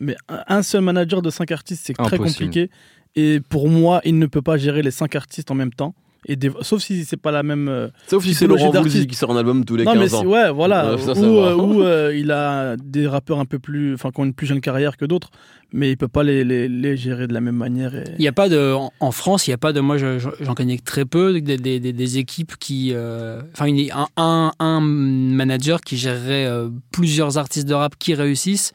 mais 0.00 0.16
un- 0.28 0.62
seul 0.62 0.82
manager 0.82 1.22
de 1.22 1.30
5 1.30 1.50
artistes, 1.52 1.82
c'est 1.86 1.94
très 1.94 2.18
compliqué. 2.38 2.70
Et 3.14 3.40
pour 3.40 3.68
moi, 3.68 4.00
il 4.04 4.18
ne 4.18 4.26
peut 4.26 4.42
pas 4.42 4.56
gérer 4.58 4.82
les 4.82 4.90
5 4.90 5.14
artistes 5.16 5.50
en 5.50 5.54
même 5.54 5.72
temps. 5.72 5.94
Et 6.28 6.34
des- 6.34 6.50
Sauf 6.62 6.82
si 6.82 7.04
c'est 7.04 7.16
pas 7.16 7.30
la 7.30 7.44
même. 7.44 7.68
euh, 7.68 7.88
Sauf 8.08 8.24
si 8.24 8.34
c'est 8.34 8.48
Laurent. 8.48 8.72
Voulzy 8.72 9.06
qui 9.06 9.14
sort 9.14 9.30
un 9.30 9.36
album 9.36 9.64
tous 9.64 9.76
les 9.76 9.84
non, 9.84 9.92
mais 9.94 10.00
15 10.00 10.14
ans. 10.14 10.26
ouais, 10.26 10.50
voilà. 10.50 10.98
Ça, 10.98 11.14
ça 11.14 11.20
va. 11.20 11.26
euh, 11.28 11.82
euh, 11.84 12.16
il 12.16 12.32
a 12.32 12.76
des 12.76 13.06
rappeurs 13.06 13.38
un 13.38 13.44
peu 13.44 13.60
plus. 13.60 13.94
Enfin, 13.94 14.10
qui 14.10 14.20
ont 14.20 14.24
une 14.24 14.34
plus 14.34 14.46
jeune 14.48 14.60
carrière 14.60 14.96
que 14.96 15.04
d'autres, 15.04 15.30
mais 15.72 15.88
il 15.92 15.96
peut 15.96 16.08
pas 16.08 16.24
les, 16.24 16.42
les, 16.42 16.68
les 16.68 16.96
gérer 16.96 17.28
de 17.28 17.32
la 17.32 17.40
même 17.40 17.54
manière. 17.54 17.94
et- 17.94 18.04
Il 18.18 18.24
y 18.24 18.28
a 18.28 18.32
pas 18.32 18.48
de, 18.48 18.74
en- 18.98 19.12
France, 19.12 19.46
il 19.46 19.50
n'y 19.50 19.54
a 19.54 19.58
pas 19.58 19.72
de. 19.72 19.78
Moi, 19.78 19.98
je- 19.98 20.18
je- 20.18 20.28
j'en 20.40 20.54
connais 20.54 20.78
que 20.78 20.82
très 20.84 21.04
peu, 21.04 21.40
des, 21.40 21.58
des- 21.58 21.78
des- 21.78 21.92
des 21.92 22.18
équipes 22.18 22.56
qui. 22.58 22.92
Enfin, 22.92 23.66
un, 23.94 24.06
un, 24.16 24.50
un 24.58 24.80
manager 24.80 25.80
qui 25.80 25.96
gérerait 25.96 26.46
euh, 26.46 26.70
plusieurs 26.90 27.38
artistes 27.38 27.68
de 27.68 27.74
rap 27.74 27.94
qui 28.00 28.14
réussissent, 28.14 28.72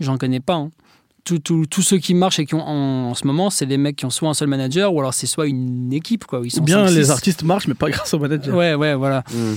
j'en 0.00 0.18
connais 0.18 0.40
pas. 0.40 0.54
hein. 0.54 0.70
Tous- 1.24 1.82
ceux 1.82 1.98
qui 1.98 2.14
marchent 2.14 2.40
et 2.40 2.46
qui 2.46 2.54
ont 2.56 2.66
en, 2.66 3.10
en 3.10 3.14
ce 3.14 3.26
moment, 3.28 3.48
c'est 3.48 3.66
des 3.66 3.76
mecs 3.78 3.94
qui 3.94 4.04
ont 4.06 4.10
soit 4.10 4.28
un 4.28 4.34
seul 4.34 4.48
manager 4.48 4.92
ou 4.92 4.98
alors 4.98 5.14
c'est 5.14 5.28
soit 5.28 5.46
une 5.46 5.92
équipe. 5.92 6.24
Quoi, 6.24 6.40
où 6.40 6.44
ils 6.44 6.50
sont 6.50 6.60
Ou 6.60 6.64
bien 6.64 6.84
les 6.90 7.10
artistes 7.12 7.44
marchent, 7.44 7.68
mais 7.68 7.74
pas 7.74 7.90
grâce 7.90 8.12
au 8.12 8.18
manager. 8.18 8.56
Ouais, 8.56 8.74
ouais, 8.74 8.94
voilà. 8.96 9.22
Hmm. 9.32 9.54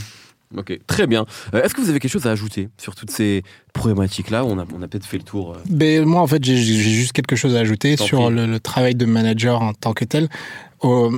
Ok, 0.59 0.79
très 0.85 1.07
bien. 1.07 1.25
Euh, 1.55 1.63
Est-ce 1.63 1.73
que 1.73 1.81
vous 1.81 1.89
avez 1.89 1.99
quelque 1.99 2.11
chose 2.11 2.27
à 2.27 2.31
ajouter 2.31 2.69
sur 2.77 2.93
toutes 2.93 3.09
ces 3.09 3.41
problématiques-là? 3.73 4.45
On 4.45 4.59
a, 4.59 4.65
on 4.75 4.81
a 4.83 4.87
peut-être 4.87 5.07
fait 5.07 5.17
le 5.17 5.23
tour. 5.23 5.53
euh. 5.53 5.57
Ben, 5.67 6.05
moi, 6.05 6.21
en 6.21 6.27
fait, 6.27 6.43
j'ai 6.45 6.55
juste 6.55 7.13
quelque 7.13 7.35
chose 7.35 7.55
à 7.55 7.59
ajouter 7.59 7.97
sur 7.97 8.29
le, 8.29 8.45
le 8.45 8.59
travail 8.59 8.93
de 8.93 9.05
manager 9.05 9.61
en 9.63 9.73
tant 9.73 9.93
que 9.93 10.05
tel. 10.05 10.29
Euh, 10.83 11.09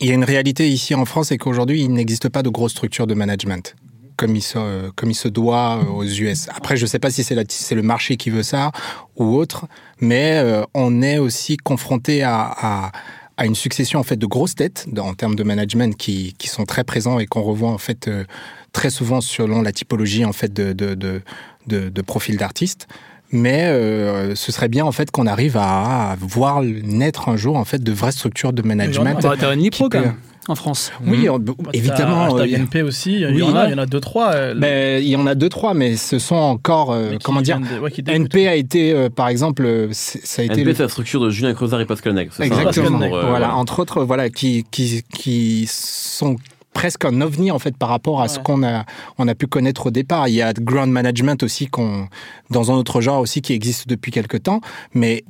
il 0.00 0.08
y 0.08 0.10
a 0.10 0.14
une 0.14 0.24
réalité 0.24 0.68
ici 0.68 0.94
en 0.96 1.04
France, 1.04 1.28
c'est 1.28 1.38
qu'aujourd'hui, 1.38 1.82
il 1.82 1.92
n'existe 1.92 2.28
pas 2.28 2.42
de 2.42 2.48
grosse 2.48 2.72
structure 2.72 3.06
de 3.06 3.14
management. 3.14 3.76
Comme 4.22 4.36
il, 4.36 4.42
se, 4.42 4.90
comme 4.90 5.10
il 5.10 5.14
se 5.14 5.28
doit 5.28 5.78
euh, 5.82 5.90
aux 5.90 6.04
US. 6.04 6.48
Après, 6.54 6.76
je 6.76 6.82
ne 6.82 6.86
sais 6.86 6.98
pas 6.98 7.10
si 7.10 7.22
c'est 7.24 7.74
le 7.74 7.82
marché 7.82 8.16
qui 8.16 8.30
veut 8.30 8.42
ça 8.42 8.70
ou 9.16 9.34
autre, 9.34 9.66
mais 10.00 10.38
euh, 10.38 10.62
on 10.74 11.02
est 11.02 11.18
aussi 11.18 11.56
confronté 11.56 12.22
à, 12.22 12.40
à, 12.56 12.92
à 13.36 13.46
une 13.46 13.54
succession 13.54 13.98
en 13.98 14.02
fait 14.02 14.16
de 14.16 14.26
grosses 14.26 14.54
têtes 14.54 14.86
en 14.98 15.14
termes 15.14 15.34
de 15.34 15.42
management 15.42 15.96
qui, 15.96 16.34
qui 16.38 16.48
sont 16.48 16.64
très 16.64 16.84
présents 16.84 17.18
et 17.18 17.26
qu'on 17.26 17.42
revoit 17.42 17.70
en 17.70 17.78
fait 17.78 18.08
euh, 18.08 18.24
très 18.72 18.90
souvent 18.90 19.20
selon 19.20 19.62
la 19.62 19.72
typologie 19.72 20.24
en 20.24 20.32
fait 20.32 20.52
de, 20.52 20.72
de, 20.72 20.94
de, 20.94 21.22
de, 21.66 21.88
de 21.88 22.02
profil 22.02 22.36
d'artiste. 22.36 22.86
Mais 23.34 23.64
euh, 23.64 24.34
ce 24.34 24.52
serait 24.52 24.68
bien 24.68 24.84
en 24.84 24.92
fait 24.92 25.10
qu'on 25.10 25.26
arrive 25.26 25.56
à, 25.56 26.12
à 26.12 26.16
voir 26.20 26.62
naître 26.62 27.30
un 27.30 27.36
jour 27.36 27.56
en 27.56 27.64
fait 27.64 27.82
de 27.82 27.90
vraies 27.90 28.12
structures 28.12 28.52
de 28.52 28.60
management. 28.62 29.20
Bah, 29.22 29.34
T'as 29.38 29.54
une 29.54 29.60
Nipro 29.60 29.88
qui 29.88 29.96
quand 29.96 30.00
même, 30.02 30.16
en 30.48 30.54
France. 30.56 30.90
Oui, 31.06 31.28
euh, 31.28 31.38
Bah, 31.38 31.70
évidemment. 31.72 32.34
T'as 32.34 32.42
euh, 32.42 32.46
il 32.46 32.52
y 32.52 32.54
a- 32.56 32.58
NP 32.58 32.82
aussi, 32.82 33.12
il 33.14 33.20
y, 33.20 33.26
Oui, 33.26 33.42
en 33.42 33.54
a, 33.54 33.66
il 33.68 33.70
y 33.70 33.74
en 33.74 33.78
a 33.78 33.86
deux, 33.86 34.00
trois. 34.00 34.32
euh, 34.34 34.54
ben, 34.54 35.00
il 35.02 35.08
y 35.08 35.14
en 35.16 35.26
a 35.26 35.34
deux 35.34 35.48
trois, 35.48 35.72
mais 35.74 35.96
ce 35.96 36.18
sont 36.18 36.34
encore 36.34 36.92
euh, 36.92 37.10
mais 37.12 37.18
comment 37.22 37.40
dire. 37.42 37.60
de- 37.60 37.78
ouais. 37.78 37.92
NP 38.08 38.48
a 38.48 38.54
été, 38.56 38.92
euh, 38.92 39.08
par 39.08 39.28
exemple, 39.28 39.64
euh, 39.64 39.88
ça 39.92 40.42
a 40.42 40.44
été 40.44 40.54
NP, 40.54 40.64
le- 40.64 40.74
c'est 40.74 40.82
la 40.82 40.88
structure 40.88 41.20
de 41.20 41.30
Julien 41.30 41.54
Creusard 41.54 41.80
et 41.80 41.86
Pascal 41.86 42.14
Nègre. 42.14 42.32
ça, 42.32 42.44
Exactement. 42.44 42.98
pour, 42.98 43.16
euh, 43.16 43.26
voilà, 43.28 43.54
entre 43.54 43.78
autres, 43.80 44.02
voilà, 44.04 44.30
qui, 44.30 44.64
qui, 44.70 45.02
qui 45.14 45.66
sont 45.70 46.36
presque 46.74 47.04
un 47.04 47.20
ovni 47.20 47.50
en 47.50 47.58
fait 47.58 47.76
par 47.76 47.90
rapport 47.90 48.22
à 48.22 48.28
ce 48.28 48.38
qu'on 48.38 48.62
a 48.64 48.86
on 49.18 49.28
a 49.28 49.34
pu 49.34 49.46
connaître 49.46 49.86
au 49.86 49.90
départ. 49.90 50.26
Il 50.28 50.34
y 50.34 50.40
a 50.42 50.54
ground 50.54 50.90
management 50.90 51.42
aussi 51.42 51.66
qu'on 51.66 52.08
dans 52.50 52.72
un 52.72 52.74
autre 52.74 53.00
genre 53.02 53.20
aussi 53.20 53.42
qui 53.42 53.52
existe 53.52 53.86
depuis 53.88 54.10
quelque 54.10 54.38
temps, 54.38 54.60
mais 54.94 55.22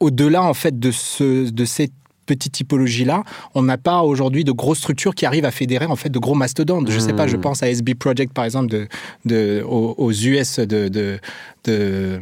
au-delà 0.00 0.42
en 0.42 0.52
fait 0.52 0.78
de 0.80 0.90
ce 0.90 1.48
de 1.48 1.64
cette 1.64 1.92
petite 2.34 2.52
typologie 2.52 3.04
là, 3.04 3.22
on 3.54 3.62
n'a 3.62 3.78
pas 3.78 3.98
aujourd'hui 4.02 4.44
de 4.44 4.52
grosses 4.52 4.78
structures 4.78 5.14
qui 5.14 5.26
arrivent 5.26 5.44
à 5.44 5.50
fédérer 5.50 5.86
en 5.86 5.96
fait 5.96 6.10
de 6.10 6.18
gros 6.26 6.34
mastodontes. 6.34 6.90
Je 6.90 6.98
sais 7.06 7.12
pas, 7.20 7.26
je 7.26 7.36
Hmm. 7.36 7.40
pense 7.46 7.62
à 7.62 7.68
SB 7.70 7.94
Project 7.94 8.32
par 8.32 8.44
exemple 8.44 8.68
de, 8.76 8.86
de 9.24 9.62
aux, 9.66 9.94
aux 10.04 10.12
US 10.12 10.58
de, 10.60 10.88
de, 10.88 11.18
de 11.64 12.20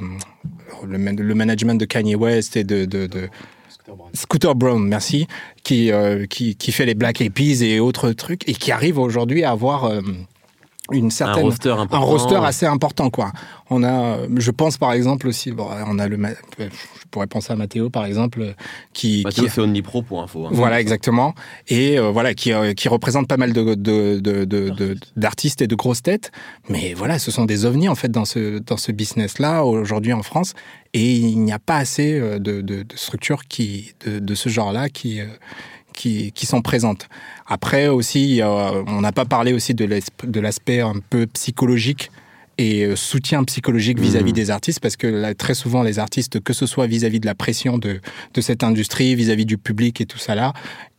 le, 0.93 0.99
man- 0.99 1.21
le 1.31 1.35
management 1.35 1.75
de 1.81 1.85
Kanye 1.85 2.15
West 2.17 2.57
et 2.57 2.65
de, 2.65 2.85
de, 2.85 3.07
de 3.07 3.29
Scooter 4.15 4.55
Brown, 4.55 4.83
merci, 4.87 5.27
qui, 5.63 5.91
euh, 5.93 6.27
qui, 6.27 6.55
qui 6.57 6.73
fait 6.73 6.87
les 6.87 6.95
Black 6.95 7.21
Eyed 7.21 7.33
et 7.63 7.81
autres 7.81 8.13
trucs, 8.13 8.49
et 8.49 8.53
qui 8.55 8.71
arrive 8.73 8.99
aujourd'hui 8.99 9.45
à 9.45 9.51
avoir 9.51 9.85
euh, 9.85 10.01
une 10.93 11.07
Un 11.07 11.11
certaine... 11.11 11.45
roster 11.45 11.71
un 11.91 11.99
roster 11.99 12.37
assez 12.37 12.67
important, 12.67 13.11
quoi. 13.11 13.33
On 13.71 13.83
a, 13.83 13.93
euh, 14.19 14.27
je 14.37 14.51
pense 14.51 14.79
par 14.79 14.93
exemple 14.93 15.29
aussi, 15.29 15.53
bon, 15.53 15.69
on 15.87 15.99
a 15.99 16.09
le, 16.09 16.17
je 16.59 16.65
pourrais 17.11 17.27
penser 17.27 17.53
à 17.53 17.57
Mathéo 17.57 17.91
par 17.91 18.07
exemple, 18.07 18.55
qui, 18.95 19.25
qui- 19.31 19.49
c'est 19.49 19.61
Omnipro 19.61 20.03
pour 20.03 20.23
info. 20.23 20.47
hein. 20.47 20.51
voilà 20.53 20.81
exactement, 20.81 21.35
et 21.69 21.99
euh, 21.99 22.11
voilà 22.11 22.33
qui, 22.35 22.53
euh, 22.53 22.73
qui 22.73 22.89
représente 22.89 23.29
pas 23.29 23.37
mal 23.37 23.53
de, 23.53 23.75
de, 23.75 24.19
de, 24.21 24.45
de- 24.45 24.71
de- 24.71 24.97
d'artistes 25.17 25.61
et 25.63 25.67
de 25.67 25.75
grosses 25.75 26.03
têtes, 26.03 26.33
mais 26.71 26.95
voilà, 26.95 27.19
ce 27.19 27.31
sont 27.31 27.45
des 27.45 27.67
ovnis 27.67 27.89
en 27.89 27.95
fait 27.95 28.11
dans 28.11 28.25
ce 28.25 28.59
dans 28.59 28.77
ce 28.79 28.91
business 28.93 29.39
là 29.39 29.65
aujourd'hui 29.65 30.13
en 30.15 30.23
France, 30.23 30.55
et 30.95 31.15
il 31.17 31.41
n'y 31.41 31.53
a 31.53 31.59
pas 31.59 31.77
assez 31.77 32.19
euh, 32.19 32.39
de, 32.39 32.63
de, 32.63 32.83
de 32.83 32.97
structures 32.97 33.45
qui 33.47 33.93
de, 34.07 34.19
de 34.21 34.35
ce 34.35 34.49
genre 34.49 34.73
là 34.73 34.89
qui 34.89 35.21
euh, 35.21 35.27
qui, 35.99 36.33
qui 36.33 36.47
sont 36.47 36.63
présentes. 36.63 37.09
Après 37.47 37.89
aussi, 37.89 38.41
on 38.95 39.01
n'a 39.01 39.13
pas 39.13 39.25
parlé 39.25 39.53
aussi 39.53 39.75
de 39.75 40.41
l'aspect 40.41 40.81
un 40.81 41.01
peu 41.11 41.27
psychologique 41.27 42.11
et 42.59 42.85
euh, 42.85 42.97
soutien 42.97 43.45
psychologique 43.45 44.01
vis-à-vis 44.01 44.33
Mhm. 44.33 44.41
des 44.43 44.51
artistes, 44.51 44.81
parce 44.81 44.97
que 44.97 45.07
là, 45.07 45.35
très 45.35 45.55
souvent, 45.55 45.83
les 45.85 45.99
artistes, 46.01 46.41
que 46.41 46.53
ce 46.53 46.67
soit 46.67 46.87
vis-à-vis 46.89 47.21
de 47.21 47.27
la 47.27 47.37
pression 47.37 47.79
de, 47.79 48.01
de 48.35 48.41
cette 48.41 48.65
industrie, 48.65 49.15
vis-à-vis 49.15 49.47
du 49.47 49.59
public 49.59 50.01
et 50.01 50.07
tout 50.07 50.19
ça 50.19 50.35
là, 50.35 50.53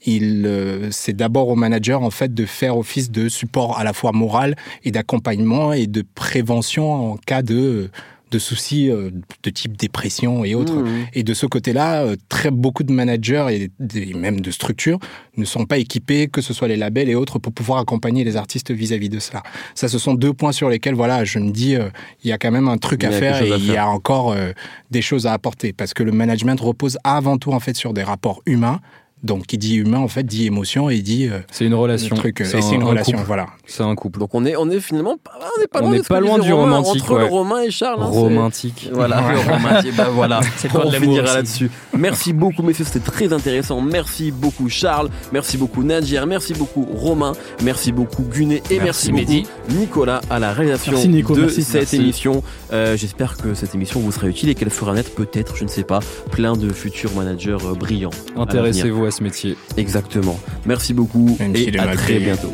il, 0.06 0.46
euh, 0.46 0.88
c'est 0.92 1.16
d'abord 1.16 1.50
au 1.50 1.56
manager 1.56 2.02
en 2.02 2.12
fait 2.12 2.34
de 2.34 2.46
faire 2.46 2.78
office 2.78 3.12
de 3.12 3.28
support 3.28 3.78
à 3.78 3.84
la 3.84 3.92
fois 3.92 4.14
moral 4.14 4.56
et 4.86 4.92
d'accompagnement 4.92 5.74
et 5.74 5.88
de 5.88 6.04
prévention 6.16 7.12
en 7.12 7.18
cas 7.18 7.42
de 7.42 7.90
de 8.32 8.40
soucis 8.40 8.90
euh, 8.90 9.10
de 9.44 9.50
type 9.50 9.76
dépression 9.78 10.44
et 10.46 10.56
autres. 10.56 10.74
Mmh. 10.76 11.08
Et 11.14 11.24
de 11.24 11.34
ce 11.34 11.46
côté-là, 11.46 12.04
euh, 12.04 12.16
très 12.30 12.52
beaucoup 12.52 12.84
de 12.84 12.92
managers 12.92 13.46
et 13.52 13.72
des- 13.80 14.14
même 14.14 14.42
de 14.42 14.52
structures 14.52 15.00
ne 15.38 15.46
sont 15.46 15.66
pas 15.66 15.78
équipés, 15.78 16.28
que 16.28 16.42
ce 16.42 16.54
soit 16.54 16.68
les 16.68 16.76
labels 16.78 17.10
et 17.10 17.16
autres, 17.16 17.40
pour 17.40 17.54
pouvoir 17.54 17.80
accompagner 17.80 18.24
les 18.24 18.36
artistes 18.38 18.72
vis-à-vis 18.72 19.10
de 19.10 19.20
cela. 19.20 19.42
Ça, 19.76 19.88
ce 19.88 19.98
sont 19.98 20.14
deux 20.14 20.34
points 20.34 20.52
sur 20.52 20.70
lesquels, 20.70 20.96
voilà, 20.96 21.24
je 21.26 21.40
me 21.40 21.50
dis, 21.52 21.76
euh, 21.76 21.90
il 22.24 22.30
y 22.30 22.32
a 22.32 22.38
quand 22.38 22.52
même 22.52 22.68
un 22.68 22.78
truc 22.78 23.02
Il 23.04 23.10
y 23.12 23.14
à 23.14 23.18
faire 23.18 23.42
et 23.44 23.52
à 23.52 23.58
il 23.58 23.64
y 23.64 23.68
faire. 23.70 23.84
a 23.86 23.88
encore 23.90 24.32
euh, 24.32 24.52
des 24.92 25.02
choses 25.02 25.26
à 25.26 25.34
apporter 25.34 25.74
parce 25.74 25.94
que 25.94 26.04
le 26.04 26.12
management 26.12 26.60
repose 26.60 26.98
avant 27.04 27.38
tout 27.38 27.52
en 27.52 27.60
fait 27.60 27.76
sur 27.76 27.94
des 27.94 28.04
rapports 28.04 28.42
humains. 28.46 28.80
Donc, 29.22 29.48
qui 29.48 29.58
dit 29.58 29.76
humain, 29.76 30.00
en 30.00 30.08
fait, 30.08 30.24
dit 30.24 30.46
émotion 30.46 30.90
et 30.90 31.00
dit 31.02 31.28
euh, 31.28 31.40
C'est 31.52 31.66
une 31.66 31.74
relation. 31.74 32.16
truc. 32.16 32.40
euh, 32.42 32.46
C'est 32.46 32.60
et 32.60 32.62
c'est 32.62 32.70
un- 32.72 32.76
une 32.76 32.82
un 32.84 32.86
relation, 32.86 33.14
couple. 33.18 33.28
voilà. 33.28 33.48
C'est 33.66 33.84
un 33.84 33.94
couple. 33.96 34.20
Donc 34.20 34.34
on 34.34 34.46
est, 34.46 34.56
on 34.56 34.70
est 34.70 34.80
finalement 34.80 35.18
pas, 35.22 35.32
on 35.58 35.62
est 35.62 35.68
pas 35.68 35.80
On 35.80 35.82
loin, 35.84 35.92
n'est 35.92 35.98
de 36.00 36.04
ce 36.04 36.08
pas 36.08 36.20
loin 36.22 36.40
du 36.40 36.54
Romain, 36.54 36.78
romantique, 36.78 37.04
Entre 37.04 37.18
le 37.18 37.24
ouais. 37.26 37.30
Romain 37.30 37.62
et 37.64 37.72
Charles. 37.72 38.02
hein, 38.02 38.10
c'est- 38.14 38.18
Romantique. 38.20 38.90
Voilà, 38.94 39.22
le 39.34 39.40
romantique. 39.40 39.96
Bah 39.98 40.08
voilà. 40.14 40.40
C'est 40.58 40.72
le 40.74 40.80
On 40.80 40.92
finira 40.92 41.34
là-dessus. 41.36 41.70
Merci 41.98 42.32
beaucoup, 42.34 42.64
messieurs, 42.64 42.86
c'était 42.86 43.00
très 43.12 43.34
intéressant. 43.34 43.82
Merci 43.82 44.32
beaucoup, 44.32 44.70
Charles. 44.70 45.10
Merci 45.34 45.58
beaucoup, 45.58 45.84
Nadir. 45.84 46.26
Merci 46.26 46.54
beaucoup, 46.54 46.88
Romain. 46.94 47.34
Merci 47.64 47.92
beaucoup, 47.92 48.24
Gunet. 48.24 48.64
Et 48.70 48.80
merci, 48.80 49.12
Merci, 49.12 49.12
beaucoup, 49.12 49.18
Mehdi. 49.34 49.48
Nicolas, 49.70 50.22
à 50.30 50.40
la 50.40 50.54
réalisation 50.54 50.94
Merci, 50.94 51.10
Nico, 51.10 51.36
de 51.36 51.42
merci. 51.42 51.64
cette 51.64 51.82
Merci. 51.82 51.96
émission. 51.98 52.42
Euh, 52.72 52.96
J'espère 52.96 53.36
que 53.38 53.54
cette 53.54 53.76
émission 53.76 54.00
vous 54.00 54.12
sera 54.12 54.28
utile 54.28 54.50
et 54.50 54.56
qu'elle 54.56 54.70
fera 54.70 54.94
naître 54.94 55.12
peut-être, 55.12 55.56
je 55.58 55.64
ne 55.66 55.70
sais 55.70 55.84
pas, 55.84 56.00
plein 56.32 56.54
de 56.54 56.70
futurs 56.70 57.12
managers 57.16 57.58
brillants. 57.78 58.10
Intéressez-vous 58.38 59.09
à 59.10 59.12
ce 59.12 59.24
métier. 59.24 59.58
Exactement. 59.78 60.40
Merci 60.66 60.94
beaucoup 60.94 61.36
Même 61.40 61.56
et 61.56 61.78
à 61.78 61.96
très 61.96 62.20
bientôt. 62.20 62.54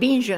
Binge. 0.00 0.34